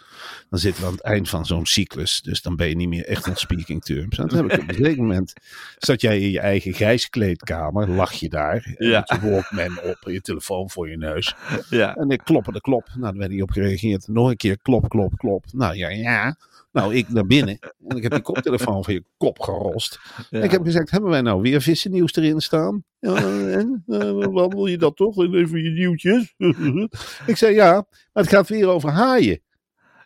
[0.49, 3.05] dan zitten we aan het eind van zo'n cyclus, dus dan ben je niet meer
[3.05, 4.17] echt on speaking terms.
[4.17, 5.33] En toen heb ik op een zeker moment,
[5.77, 9.05] zat jij in je eigen grijskleedkamer, lag je daar, Ja.
[9.09, 11.35] met je Walkman op, je telefoon voor je neus.
[11.69, 14.57] Ja, En ik kloppen de klop, nou daar werd hij op gereageerd, nog een keer
[14.61, 15.45] klop, klop, klop.
[15.51, 16.35] Nou ja, ja.
[16.77, 19.99] Nou, ik naar binnen en ik heb die koptelefoon van je kop gerost.
[20.29, 20.41] ja.
[20.41, 22.83] Ik heb gezegd, hebben wij nou weer vissennieuws erin staan?
[22.99, 23.15] Ja,
[23.51, 23.83] en?
[23.87, 25.17] Eh, Wandel je dat toch?
[25.23, 26.35] Even je nieuwtjes?
[27.31, 27.71] ik zei, ja,
[28.13, 29.41] maar het gaat weer over haaien.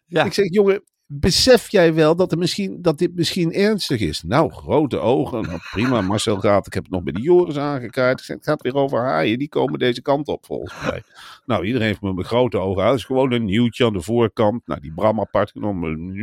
[0.06, 0.24] ja.
[0.26, 4.24] Ik zeg, jongen, besef jij wel dat, er misschien, dat dit misschien ernstig is?
[4.24, 5.41] Nou, grote ogen.
[5.41, 6.67] Nou, prima, Marcel gaat.
[6.67, 8.19] Ik heb het nog bij de Joris aangekaart.
[8.19, 9.39] Ik zeg, het gaat weer over haaien.
[9.39, 11.04] Die komen deze kant op, volgens mij.
[11.45, 12.91] Nou, iedereen heeft me met grote ogen uit.
[12.91, 14.62] Het is gewoon een nieuwtje aan de voorkant.
[14.65, 16.15] Nou, die Bram apart genomen.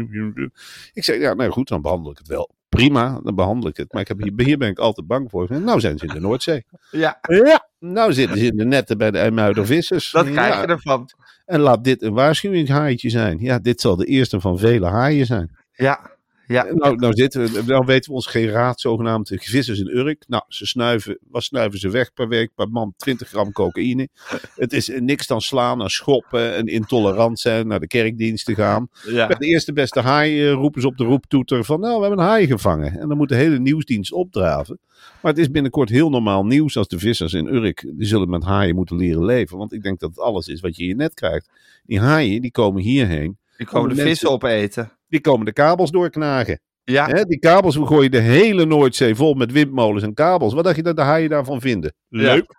[0.92, 2.50] Ik zeg, ja, nou goed, dan behandel ik het wel.
[2.68, 3.92] prima, dan behandel ik het.
[3.92, 5.60] Maar ik heb hier, hier ben ik altijd bang voor.
[5.60, 6.64] Nou zijn ze in de Noordzee.
[6.90, 10.10] Ja, Ja, nou zitten ze in de netten bij de IJmuidervissers.
[10.10, 11.08] dat krijg Ja, je ervan.
[11.48, 13.38] En laat dit een waarschuwingshaaitje zijn.
[13.40, 15.50] Ja, dit zal de eerste van vele haaien zijn.
[15.72, 16.10] Ja,
[16.48, 16.66] ja.
[16.72, 20.24] Nou, nou, zitten nou weten we ons geen raad, zogenaamd vissers in Urk.
[20.28, 22.50] Nou, ze snuiven, wat snuiven ze weg per week?
[22.54, 24.08] Per man 20 gram cocaïne.
[24.54, 28.88] Het is niks dan slaan en schoppen en intolerant zijn, naar de kerkdienst te gaan.
[29.08, 29.26] ja.
[29.26, 32.18] Bij de eerste beste haai eh, roepen ze op de roeptoeter van, nou, we hebben
[32.18, 32.98] een haai gevangen.
[32.98, 34.78] En dan moet de hele nieuwsdienst opdraven.
[35.22, 38.44] Maar het is binnenkort heel normaal nieuws als de vissers in Urk, die zullen met
[38.44, 39.58] haaien moeten leren leven.
[39.58, 41.50] Want ik denk dat het alles is wat je hier net krijgt.
[41.84, 43.38] Die haaien, die komen hierheen.
[43.56, 44.97] Die komen de vissen opeten.
[45.08, 46.60] Die komen de kabels doorknagen.
[46.84, 50.54] Ja, Hè, die kabels, we gooien de hele Noordzee vol met windmolens en kabels.
[50.54, 51.92] Wat dacht je dat de haaien daarvan vinden?
[52.08, 52.18] Ja.
[52.34, 52.56] Leuk.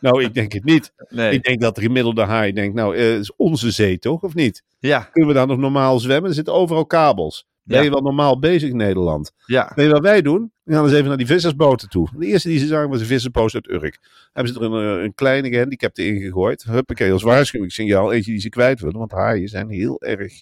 [0.00, 0.92] Nou, ik denk het niet.
[1.08, 1.32] nee.
[1.32, 4.62] Ik denk dat de gemiddelde haai denkt, nou, eh, is onze zee toch, of niet?
[4.78, 6.28] Ja, Kunnen we daar nog normaal zwemmen?
[6.28, 7.46] Er zitten overal kabels.
[7.62, 7.84] Ben Ja.
[7.84, 9.32] je wel normaal bezig in Nederland?
[9.46, 9.72] ja.
[9.74, 10.52] Weet je wat wij doen?
[10.62, 12.08] We gaan eens even naar die vissersboten toe.
[12.18, 13.98] De eerste die ze zagen was een vissersboot uit Urk.
[14.32, 16.62] Hebben ze er een, eh, een kleine gehandicapte in gegooid.
[16.62, 18.12] Huppakee, als waarschuwingssignaal.
[18.12, 18.98] Eentje die ze kwijt willen.
[18.98, 20.32] Want haaien zijn heel erg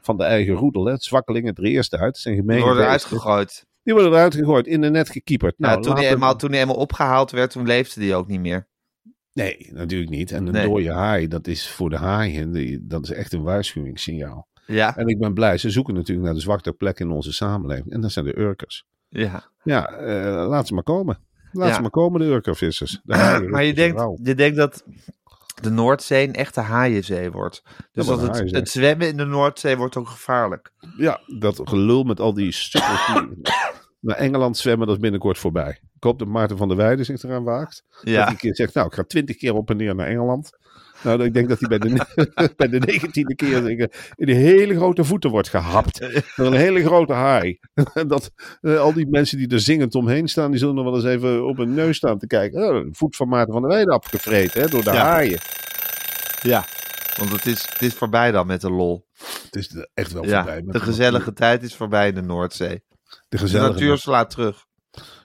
[0.00, 0.84] van de eigen roedel.
[0.84, 0.92] Hè.
[0.92, 2.16] Het zwakkelingen er eerst uit.
[2.18, 2.92] Zijn Die gemeen worden beesten.
[3.10, 3.66] uitgegooid.
[3.82, 5.58] Die worden eruit gegooid, in de net gekieperd.
[5.58, 8.68] Nou, toen, hij eenmaal, toen hij eenmaal opgehaald werd, toen leefde die ook niet meer.
[9.32, 10.32] Nee, natuurlijk niet.
[10.32, 10.66] En een Nee.
[10.66, 14.48] dode haai, dat is voor de haaien, die- dat is echt een waarschuwingssignaal.
[14.66, 17.92] Ja, En ik ben blij, ze zoeken natuurlijk naar de zwakte plek in onze samenleving.
[17.92, 18.84] En dat zijn de Urkers.
[19.08, 19.50] ja.
[19.62, 21.18] Ja, eh, laat ze maar komen.
[21.52, 21.74] Laat Ja.
[21.74, 23.00] ze maar komen, de Urkervissers.
[23.04, 24.84] Maar je denkt, je denkt dat
[25.62, 27.62] de Noordzee een echte haaienzee wordt.
[27.92, 28.58] Dus dat het, haaienzee.
[28.58, 30.72] het zwemmen in de Noordzee wordt ook gevaarlijk.
[30.96, 32.56] Ja, dat gelul met al die
[34.00, 35.70] naar Engeland zwemmen, dat is binnenkort voorbij.
[35.70, 37.44] Ik hoop dat Maarten van der Weijden zich eraan.
[37.44, 40.06] Dat hij Ja, een keer zegt, nou, ik ga twintig keer op en neer naar
[40.06, 40.57] Engeland.
[41.02, 42.04] Nou, ik denk dat hij bij de,
[42.56, 43.68] bij de negentiende keer
[44.14, 45.98] in de hele grote voeten wordt gehapt.
[46.36, 47.58] Door een hele grote haai.
[47.94, 48.30] En dat
[48.60, 51.46] eh, al die mensen die er zingend omheen staan, die zullen nog wel eens even
[51.46, 52.68] op hun neus staan te kijken.
[52.68, 55.04] Oh, een voet van Maarten van der Weijden afgevreten, hè, door de Ja.
[55.04, 55.38] haaien.
[56.42, 56.64] ja.
[57.16, 59.06] Want het is, het is voorbij dan met de lol.
[59.44, 60.62] Het is echt wel Ja, voorbij.
[60.62, 62.68] met de gezellige tijd is voorbij in de Noordzee.
[62.78, 64.64] De De gezellige natuur slaat terug.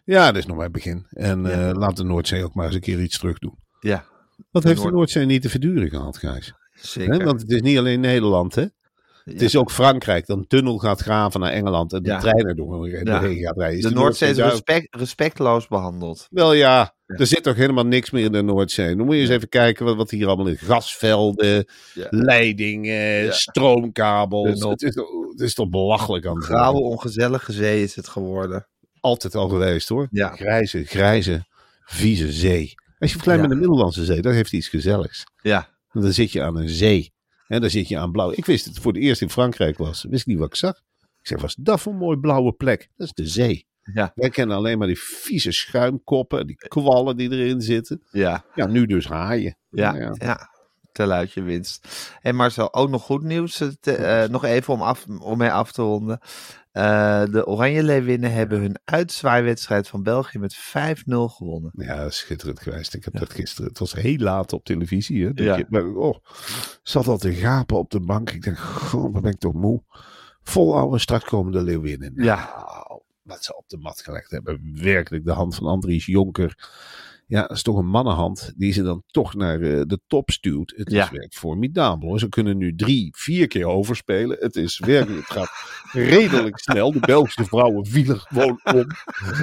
[0.03, 1.05] Ja, dat is nog maar het begin.
[1.09, 1.49] En Ja.
[1.69, 3.57] eh, laat de Noordzee ook maar eens een keer iets terug doen.
[3.79, 4.05] Ja,
[4.51, 6.53] Wat De heeft de Noord- Noordzee niet te verduren gehad, Gijs?
[6.73, 7.23] zeker.
[7.25, 8.61] Want het is niet alleen Nederland, hè?
[8.61, 9.31] Ja.
[9.31, 12.19] Het is ook Frankrijk dat een tunnel gaat graven naar Engeland en de Ja.
[12.19, 13.47] trein er door doorheen Ja.
[13.47, 13.77] gaat rijden.
[13.77, 16.27] Is de Noordzee is respect, respectloos behandeld.
[16.29, 18.95] Wel ja, er zit toch helemaal niks meer in de Noordzee.
[18.95, 20.59] Dan moet je eens even kijken wat, wat hier allemaal is.
[20.59, 21.65] Gasvelden,
[22.09, 24.49] leidingen, stroomkabels.
[24.49, 24.69] Tunnel.
[24.69, 28.67] Het is, toch- het is toch belachelijk aan het Grauwe, ongezellige zee is het geworden.
[28.99, 30.07] Altijd al geweest hoor.
[30.11, 31.45] Grijze, grijze,
[31.83, 32.73] vieze zee.
[33.03, 33.47] Als je vergelijkt Ja.
[33.49, 35.23] met de Middellandse Zee, dat heeft iets gezelligs.
[35.41, 37.13] Ja, Want dan zit je aan een zee.
[37.47, 38.31] En dan zit je aan blauw.
[38.31, 40.05] Ik wist het voor het eerst in Frankrijk was.
[40.09, 40.75] Wist ik niet wat ik zag.
[40.99, 42.89] Ik zeg, wat is dat voor een mooie blauwe plek?
[42.95, 43.67] Dat is de zee.
[43.93, 46.47] ja, Wij kennen alleen maar die vieze schuimkoppen.
[46.47, 48.01] Die kwallen die erin zitten.
[48.11, 49.57] ja, Ja, nu dus haaien.
[49.69, 50.15] ja, ja.
[50.17, 50.49] ja.
[50.93, 51.87] Tel uit je winst.
[52.21, 53.59] En Marcel, ook nog goed nieuws.
[53.59, 56.19] Het, eh, nog even om, af, om mee af te ronden.
[56.71, 61.71] Eh, de Oranje Leeuwinnen hebben hun uitzwaaiwedstrijd van België met 5-0 gewonnen.
[61.75, 62.93] Ja, schitterend geweest.
[62.93, 63.69] Ik heb dat gisteren.
[63.69, 65.23] Het was heel laat op televisie.
[65.25, 65.33] Hè?
[65.33, 65.57] Dat Ja.
[65.57, 66.17] je- maar, oh,
[66.83, 68.31] zat al te gapen op de bank.
[68.31, 69.83] Ik denk, goh, wat ben ik toch moe.
[70.41, 72.13] Volhouden, straks komen de Leeuwinnen.
[72.15, 72.35] Ja.
[72.55, 74.71] Nou, wat ze op de mat gelegd hebben.
[74.81, 76.69] Werkelijk de hand van Andries Jonker.
[77.27, 80.73] Ja, dat is toch een mannenhand die ze dan toch naar eh, de top stuwt.
[80.75, 81.03] Het Ja.
[81.03, 82.09] is werkelijk formidabel.
[82.09, 82.19] Hoor.
[82.19, 84.37] Ze kunnen nu drie, vier keer overspelen.
[84.39, 85.51] Het is werkelijk, het gaat
[85.91, 86.91] redelijk snel.
[86.91, 88.85] De Belgische vrouwen vielen gewoon om.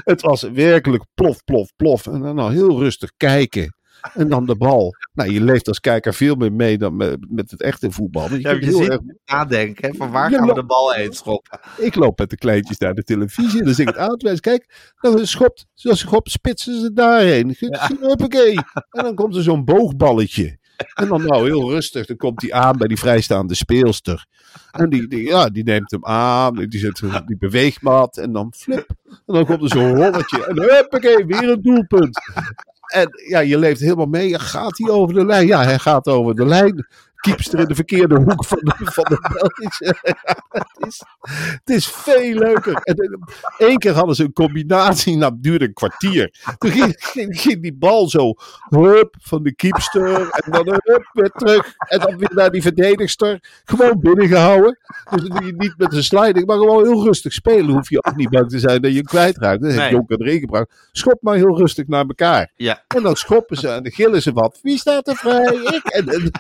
[0.05, 2.07] Het was werkelijk plof, plof, plof.
[2.07, 3.75] En dan nou heel rustig kijken.
[4.15, 4.95] En dan de bal.
[5.13, 8.31] Nou, je leeft als kijker veel meer mee dan met, met het echte voetbal.
[8.31, 11.13] Je Ja, je heel erg- nadenken, hè, van waar Ja, gaan we de bal heen
[11.13, 11.61] schoppen?
[11.77, 13.63] ik loop met de kleintjes naar de televisie.
[13.65, 14.43] Dan zit ik het aan te wijzen.
[14.43, 17.57] Kijk, dan schopt, zo schopt, spitsen ze daarheen.
[18.01, 18.55] Huppakee.
[18.91, 20.59] En dan komt er zo'n boogballetje.
[20.95, 22.07] En dan nou heel rustig.
[22.07, 24.27] Dan komt hij aan bij die vrijstaande speelster.
[24.71, 26.55] En die, die, ja, die neemt hem aan.
[26.55, 28.17] Die zet die beweegmat.
[28.17, 28.89] En dan flip.
[29.05, 30.47] En dan komt er zo'n rolletje.
[30.47, 32.21] En huppakee, weer een doelpunt.
[32.91, 34.39] En ja, je leeft helemaal mee.
[34.39, 35.47] Gaat hij over de lijn?
[35.47, 36.87] Ja, hij gaat over de lijn.
[37.17, 39.97] Kiepster in de verkeerde hoek van de, van de Belgische.
[40.91, 42.75] het, is, het is veel leuker.
[42.75, 43.19] En,
[43.59, 46.35] Eén keer hadden ze een combinatie, nou, het duurde een kwartier.
[46.59, 48.35] Toen ging, die bal zo,
[48.69, 50.31] hup, van de kiepster.
[50.31, 51.75] En dan hup, weer terug.
[51.79, 53.61] En dan weer naar die verdedigster.
[53.65, 54.79] Gewoon binnengehouden.
[55.11, 57.69] Dus dan doe je niet met een sliding, maar gewoon heel rustig spelen.
[57.69, 59.63] Hoef je ook niet bang te zijn dat je hem kwijtraakt.
[59.63, 59.91] Dat heeft.
[59.91, 60.89] Jonker erin gebracht.
[60.93, 62.53] Schop maar heel rustig naar elkaar.
[62.57, 64.59] Ja, En dan schoppen ze en dan gillen ze wat.
[64.63, 65.55] Wie staat er vrij?
[65.55, 65.85] Ik.
[65.85, 66.31] En, en,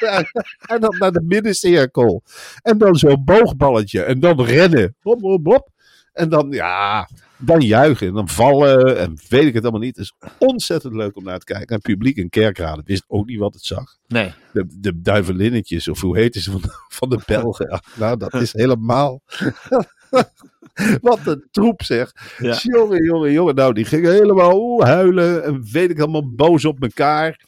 [0.66, 2.22] en dan naar de middencirkel.
[2.62, 4.02] En dan zo'n boogballetje.
[4.02, 4.96] En dan rennen.
[5.00, 5.68] Hop, hop, hop.
[6.12, 7.08] En dan, ja.
[7.38, 9.96] dan juichen en dan vallen en weet ik het allemaal niet.
[9.96, 11.74] Het is ontzettend leuk om naar te kijken.
[11.74, 13.96] En publiek in Kerkrade wist ook niet wat het zag.
[14.08, 14.32] Nee.
[14.52, 17.68] De, de duivelinnetjes, of hoe heet ze van, van de Belgen.
[17.70, 19.20] Ja, nou, dat is helemaal...
[21.00, 22.12] Wat een troep zeg.
[22.38, 22.58] Ja.
[22.62, 23.54] Jongen, jongen, jongen.
[23.54, 27.40] Nou, die gingen helemaal huilen en weet ik allemaal boos op elkaar.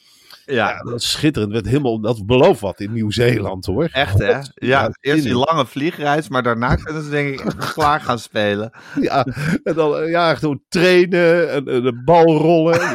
[0.45, 1.53] Ja, Ja, dat is schitterend.
[1.53, 3.89] Werd helemaal, dat belooft wat in Nieuw-Zeeland hoor.
[3.93, 4.27] echt hè?
[4.31, 8.71] Ja, Ja, eerst die lange vliegreis, maar daarna kunnen ze denk ik klaar gaan spelen.
[9.01, 9.27] Ja,
[9.63, 12.81] en dan eh, ja, gewoon trainen en, en de bal rollen.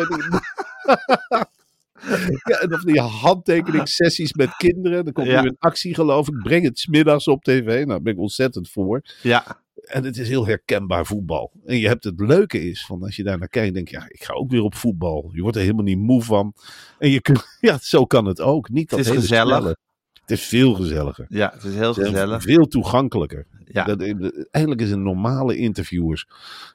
[0.00, 0.40] En de
[2.44, 5.04] ja, en dan die handtekeningssessies met kinderen.
[5.04, 5.40] Dan komt Ja.
[5.42, 6.42] nu een actie geloof ik.
[6.42, 7.64] Breng het smiddags op tv.
[7.66, 9.02] Nou, daar ben ik ontzettend voor.
[9.22, 9.44] Ja,
[9.84, 11.52] En het is heel herkenbaar voetbal.
[11.66, 14.04] En je hebt het leuke is, van als je daar naar kijkt, denk je, ja,
[14.08, 15.30] ik ga ook weer op voetbal.
[15.32, 16.54] Je wordt er helemaal niet moe van.
[16.98, 18.68] En je kunt, ja, zo kan het ook.
[18.68, 19.56] Niet dat is hele gezellig.
[19.56, 19.76] snelle.
[20.20, 21.26] Het is veel gezelliger.
[21.28, 22.42] ja, het is heel Het is gezellig.
[22.42, 23.46] Veel toegankelijker.
[23.72, 23.84] Ja.
[23.84, 24.00] Dat,
[24.50, 26.26] eigenlijk is een normale interviewers.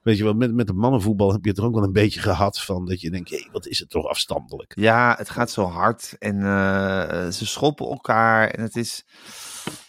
[0.03, 2.19] Weet je wel, met, met het mannenvoetbal heb je het er ook wel een beetje
[2.19, 4.73] gehad van dat je denkt, hé, wat is het toch afstandelijk.
[4.75, 9.05] Ja, het gaat zo hard en eh, ze schoppen elkaar en het is...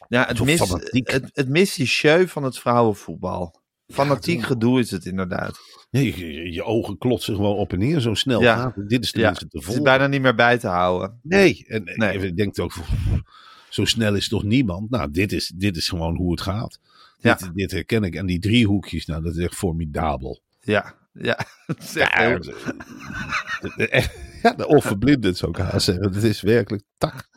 [0.09, 1.11] Ja, het fanatiek.
[1.11, 3.65] het, het mist die show van het vrouwenvoetbal.
[3.87, 5.59] Fanatiek gedoe is het inderdaad.
[5.91, 8.73] Ja, je, je, je ogen klotsen gewoon op en neer, zo snel Ja.
[8.77, 8.89] het.
[8.89, 9.75] Dit is Ja, te Het vol.
[9.75, 11.19] is bijna niet meer bij te houden.
[11.23, 12.21] Nee, en Nee.
[12.21, 12.73] je denkt ook,
[13.69, 14.91] zo snel is toch niemand?
[14.91, 16.79] Nou, dit is, dit is gewoon hoe het gaat.
[17.19, 17.35] Ja.
[17.35, 18.15] Dit, dit herken ik.
[18.15, 20.41] En die driehoekjes, nou, dat is echt formidabel.
[20.61, 21.39] Ja, ja.
[21.67, 22.41] Het Ja,
[24.43, 26.13] ja, de onverblindend zou ik haast zeggen.
[26.13, 27.29] Het is werkelijk tak,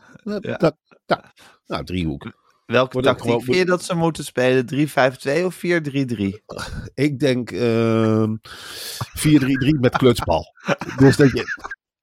[0.57, 1.25] tak, tak.
[1.67, 2.31] Nou, driehoek.
[2.69, 4.65] Welke Wordt tactiek gewoon- vind je dat ze moeten spelen?
[4.65, 6.41] 3-5-2 of 4-3-3?
[7.05, 8.35] Ik denk ehm
[9.17, 10.45] 4-3-3 met klutsbal.
[10.99, 11.43] dus dat je...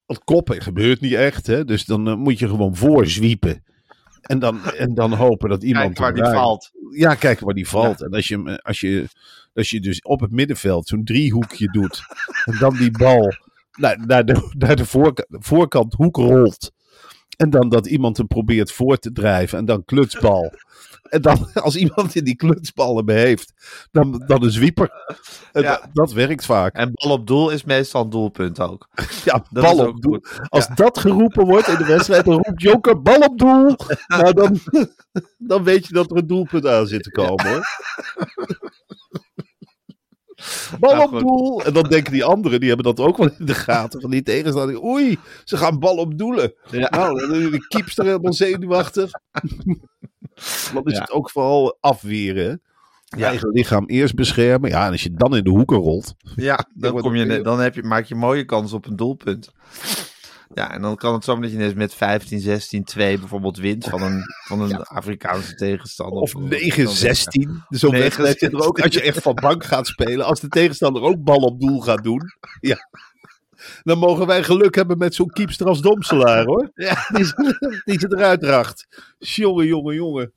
[0.05, 1.65] Want koppen gebeurt niet echt, hè.
[1.65, 3.63] Dus dan eh, moet je gewoon voorzwiepen.
[4.21, 5.85] En dan, en dan hopen dat iemand...
[5.85, 6.71] Kijk waar die valt.
[6.91, 8.01] Ja, kijken waar die valt.
[8.03, 9.07] En als je, eh, als, je,
[9.53, 12.01] als je dus op het middenveld zo'n driehoekje doet.
[12.45, 13.33] en dan die bal
[13.79, 16.71] naar, naar de, naar de voorkant, voorkant hoek rolt.
[17.37, 19.57] En dan dat iemand hem probeert voor te drijven.
[19.57, 20.53] En dan klutsbal.
[21.09, 23.53] En dan, als iemand in die klutsbal hem heeft,
[23.91, 24.91] dan, dan een zwieper.
[25.53, 25.61] Ja.
[25.61, 26.73] dat, dat werkt vaak.
[26.73, 28.87] En bal op doel is meestal een doelpunt ook.
[29.23, 30.19] Ja, Dat bal op doel.
[30.21, 30.49] goed.
[30.49, 33.75] Als dat geroepen wordt in de wedstrijd, dan roept Joker bal op doel.
[34.07, 34.59] Nou, dan,
[35.37, 37.65] dan weet je dat er een doelpunt aan zit te komen hoor.
[40.79, 41.63] Bal op doel.
[41.65, 44.01] En dan denken die anderen, die hebben dat ook wel in de gaten.
[44.01, 44.83] Van die tegenstander.
[44.83, 46.53] Oei, ze gaan bal op doelen.
[46.71, 46.89] Ja.
[46.89, 47.19] Nou,
[47.51, 49.11] de keepster helemaal zenuwachtig.
[50.73, 50.99] Dan is Ja.
[51.01, 52.61] het ook vooral afweren.
[53.05, 53.27] Je Ja.
[53.27, 54.69] eigen lichaam eerst beschermen.
[54.69, 56.15] Ja, en als je dan in de hoeken rolt.
[56.35, 59.51] Ja, dan, kom je, dan heb je, maak je mooie kans op een doelpunt.
[60.53, 64.01] Ja, en dan kan het zo dat je met 15, 16, 2 bijvoorbeeld wint van
[64.01, 66.21] een, van een Afrikaanse tegenstander.
[66.21, 66.37] Of 9-16.
[67.69, 67.97] Zo'n 9-16.
[67.97, 68.79] wedstrijd zit er ook.
[68.81, 70.25] Als je echt van bank gaat spelen.
[70.25, 72.21] Als de tegenstander ook bal op doel gaat doen.
[72.59, 72.89] Ja.
[73.83, 76.71] Dan mogen wij geluk hebben met zo'n keepster als Domselaar hoor.
[76.75, 77.07] Ja.
[77.13, 78.87] Die, ze- die ze eruit racht.
[79.19, 80.31] Jongen, jongen, jongen.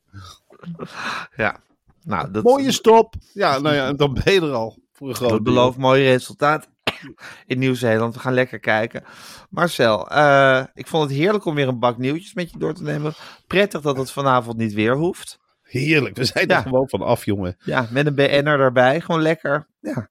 [1.36, 1.56] Ja,
[2.02, 3.14] nou, dat, Mooie stop.
[3.32, 4.78] Ja, nou ja, en dan ben je er al.
[4.92, 6.68] Voor een groot dat belooft mooi resultaat
[7.46, 8.14] in Nieuw-Zeeland.
[8.14, 9.02] We gaan lekker kijken.
[9.50, 12.82] Marcel, eh, ik vond het heerlijk om weer een bak nieuwtjes met je door te
[12.82, 13.12] nemen.
[13.46, 15.38] Prettig dat het vanavond niet weer hoeft.
[15.62, 16.16] Heerlijk.
[16.16, 16.56] We zijn Ja.
[16.56, 17.56] er gewoon van af, jongen.
[17.64, 19.00] Ja, met een BN'er erbij.
[19.00, 19.68] Gewoon lekker.
[19.80, 20.08] Ja, het,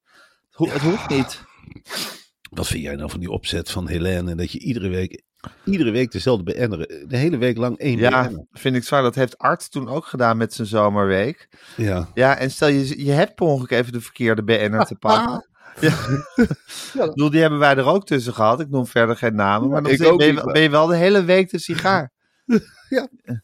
[0.50, 1.42] ho- het hoeft niet.
[2.50, 4.34] Wat vind jij nou van die opzet van Helene?
[4.34, 5.22] Dat je iedere week,
[5.64, 7.06] iedere week dezelfde BN'er.
[7.08, 8.46] De hele week lang één Ja, BN'er.
[8.50, 9.02] vind ik zwaar.
[9.02, 11.48] Dat heeft Art toen ook gedaan met zijn zomerweek.
[11.76, 12.08] Ja.
[12.14, 15.48] Ja, en stel je, je hebt per ongeluk even de verkeerde BN'er te pakken.
[16.92, 17.02] Ja.
[17.04, 18.60] Ik bedoel, die hebben wij er ook tussen gehad.
[18.60, 19.68] Ik noem verder geen namen.
[19.68, 22.12] Maar dan ben, je- ben, je, wel de hele week de sigaar.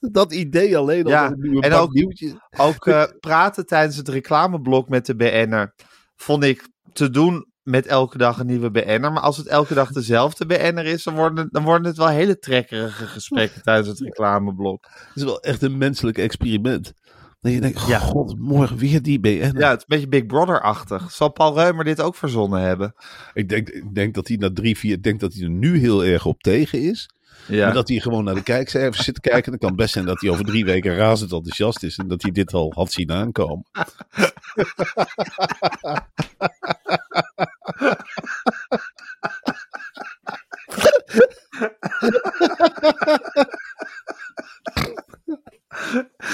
[0.01, 1.11] Dat idee alleen al.
[1.11, 1.29] Ja,
[1.61, 1.92] en ook-.
[2.57, 5.75] Ook eh, praten tijdens het reclameblok met de BN'er
[6.16, 9.01] vond ik te doen met elke dag een nieuwe BN'er.
[9.12, 12.09] Maar als het elke dag dezelfde BN'er is, dan worden, het- dan worden het wel
[12.09, 14.87] hele trekkerige gesprekken tijdens het reclameblok.
[14.90, 16.92] Het is wel echt een menselijk experiment.
[17.46, 17.98] Dat je denkt, Ja.
[17.98, 19.52] god, morgen weer die BN.
[19.59, 21.11] Ja, het is een beetje Big Brother-achtig.
[21.11, 22.94] Zal Paul Reumer dit ook verzonnen hebben?
[23.35, 25.78] Ik, denk, ik denk dat hij na drie, vier, ik denk dat hij er nu
[25.78, 27.09] heel erg op tegen is.
[27.48, 27.64] Ja.
[27.64, 29.50] Maar dat hij gewoon naar de kijkcijfers zit te kijken.
[29.50, 31.96] Dan kan best zijn dat hij over drie weken razend enthousiast is.
[31.96, 33.66] En dat hij dit al had zien aankomen.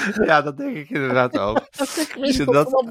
[0.25, 1.67] Ja, dat denk ik inderdaad ook.
[2.21, 2.71] Is het dat,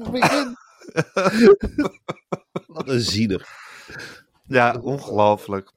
[2.67, 3.47] Wat een ziener.
[4.47, 5.71] ja, ongelooflijk.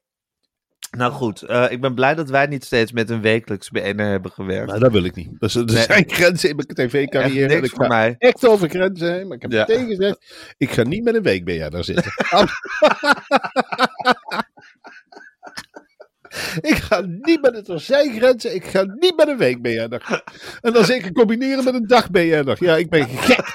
[0.90, 4.30] Nou goed, eh, ik ben blij dat wij niet steeds met een wekelijks BN'er hebben
[4.30, 4.66] gewerkt.
[4.66, 5.40] Nou, dat wil ik niet.
[5.40, 5.82] Dus, er Nee.
[5.82, 7.54] zijn grenzen in mijn tv-carrière.
[7.54, 8.14] Echt ik voor ga mij.
[8.18, 9.26] echt over grenzen heen.
[9.26, 9.64] Maar ik heb Ja.
[9.68, 12.12] meteen gezegd, ik ga niet met een week daar zitten.
[16.72, 18.54] ik ga niet met het er zijn grenzen.
[18.54, 19.62] Ik ga niet met een week
[20.60, 22.10] En dan zeker combineren met een dag
[22.58, 23.54] Ja, ik ben gek.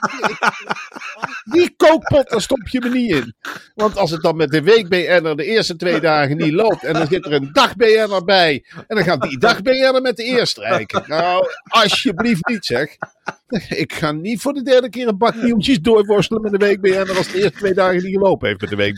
[1.43, 3.35] Die kookpot, daar stop je me niet in.
[3.75, 4.89] Want als het dan met de week
[5.37, 6.83] de eerste twee dagen niet loopt.
[6.83, 7.75] En dan zit er een dag
[8.23, 8.65] bij.
[8.87, 9.61] En dan gaat die dag
[10.01, 11.03] met de eerste strijken.
[11.07, 12.97] Nou, alsjeblieft niet zeg.
[13.69, 16.81] Ik ga niet voor de derde keer een bak nieuwtjes doorworstelen met de week
[17.17, 18.97] als de eerste twee dagen niet gelopen heeft met de week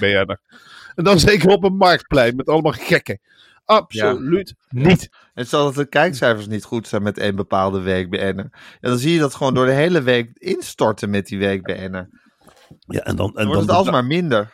[0.95, 3.19] En dan zeker op een marktplein met allemaal gekken.
[3.65, 5.09] Absoluut niet.
[5.33, 8.49] En stel dat de kijkcijfers niet goed zijn met één bepaalde week BN'er.
[8.81, 12.09] Ja, dan zie je dat gewoon door de hele week instorten met die week BN'er.
[12.79, 14.51] Ja, en dan, en Dan wordt het dan, alsmaar minder.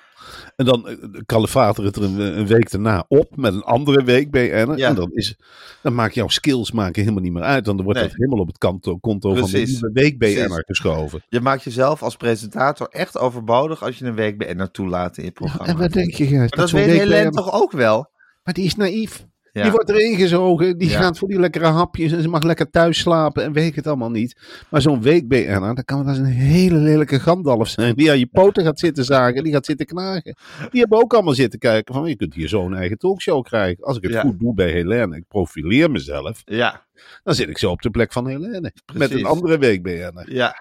[0.56, 0.96] en dan eh,
[1.26, 4.78] kalevater het er een, een week daarna op met een andere week BN'er.
[4.78, 4.88] Ja.
[4.90, 5.36] En dan, is,
[5.82, 7.66] dan maakt jouw skills maken helemaal niet meer uit.
[7.66, 8.08] Dan wordt Nee.
[8.08, 11.24] dat helemaal op het konto, konto van de nieuwe week BN'er geschoven.
[11.30, 15.32] Je maakt jezelf als presentator echt overbodig als je een week BN'er toelaat in je
[15.32, 15.72] programma.
[15.72, 16.40] En wat denk je, Gijs?
[16.40, 18.10] Maar dat zo'n weet Helene BN'er toch ook wel?
[18.50, 19.26] Maar die is naïef.
[19.52, 19.62] Ja.
[19.62, 21.00] Die wordt erin gezogen, die Ja.
[21.00, 23.88] gaat voor die lekkere hapjes en ze mag lekker thuis slapen en weet ik het
[23.88, 24.36] allemaal niet.
[24.70, 25.30] Maar zo'n week
[25.76, 27.96] dat kan wel eens een hele lelijke Gandalf zijn.
[27.96, 30.36] Die aan je poten gaat zitten zagen, die gaat zitten knagen.
[30.72, 33.84] Die hebben ook allemaal zitten kijken van, je kunt hier zo'n eigen talkshow krijgen.
[33.84, 34.22] Als ik het Ja.
[34.22, 36.86] goed doe bij Helene, ik profileer mezelf, Ja,
[37.24, 38.74] dan zit ik zo op de plek van Helene.
[38.94, 39.84] Met een andere week
[40.32, 40.56] ja,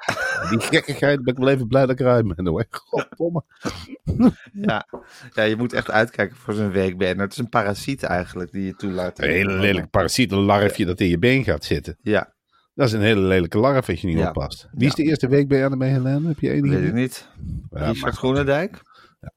[0.51, 2.47] Die gekkigheid ben ik wel even blij dat ik eruit ben.
[2.47, 2.65] hoor.
[2.71, 3.43] Goddomme.
[4.53, 4.87] ja.
[5.35, 7.19] ja, je moet echt uitkijken voor zo'n week BN'er.
[7.21, 9.19] Het is een parasiet eigenlijk die je toelaat.
[9.19, 11.97] Een hele lelijke parasiet, een larfje dat in je been gaat zitten.
[12.03, 12.33] Ja,
[12.75, 14.27] Dat is een hele lelijke larf als je niet Ja.
[14.27, 14.69] oppast.
[14.73, 16.29] Wie is de eerste week bij Helene?
[16.29, 17.29] Heb je enig weet ik niet.
[17.71, 18.81] Ja, Richard Groenendijk?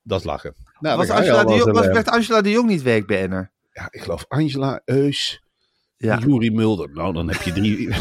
[0.04, 0.56] Dat is lachen.
[0.80, 3.52] Nou, was, Angela de Jong, was, werd Angela de Jong niet week BN'er?
[3.74, 5.44] Ja, ik geloof Angela, Eus,
[6.02, 6.90] Ja, Juri Mulder.
[6.94, 7.90] Nou, dan heb je drie.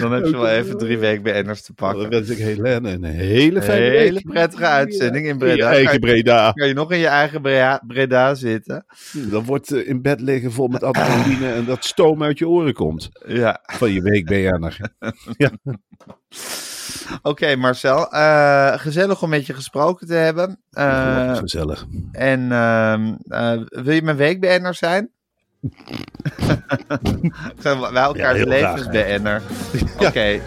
[0.00, 2.10] dan heb je wel even drie BN'ers te dan pakken.
[2.10, 4.26] wens ik Helene een hele fijne hele week.
[4.28, 5.64] prettige uitzending in In je Breda.
[5.66, 6.52] Kan eigen je, Breda.
[6.52, 8.84] kan je nog in je eigen Breda, Breda zitten?
[9.12, 12.74] Dan wordt eh, in bed liggen vol met adrenaline en dat stoom uit je oren
[12.74, 13.08] komt.
[13.26, 13.60] Ja.
[13.62, 14.78] Van je week BN'er.
[15.36, 15.50] Ja.
[17.22, 18.12] Oké, Marcel.
[18.12, 20.60] eh, gezellig om met je gesproken te hebben.
[20.70, 21.86] Eh, Gezellig.
[22.12, 25.10] en ehm, eh, wil je mijn week-BN'er zijn?
[27.58, 29.42] Zijn wij elkaar heel graag, levens-BN'er?
[29.98, 30.40] Oké,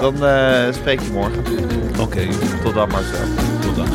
[0.00, 1.44] dan eh, spreek je morgen.
[2.00, 2.26] Oké,
[2.62, 3.26] Tot dan, Marcel.
[3.60, 3.86] tot dan.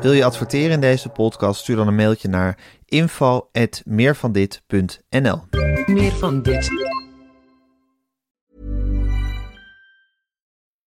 [0.00, 1.60] Wil je adverteren in deze podcast?
[1.60, 5.40] Stuur dan een mailtje naar info.meervandit.nl
[5.86, 6.70] Meer van dit.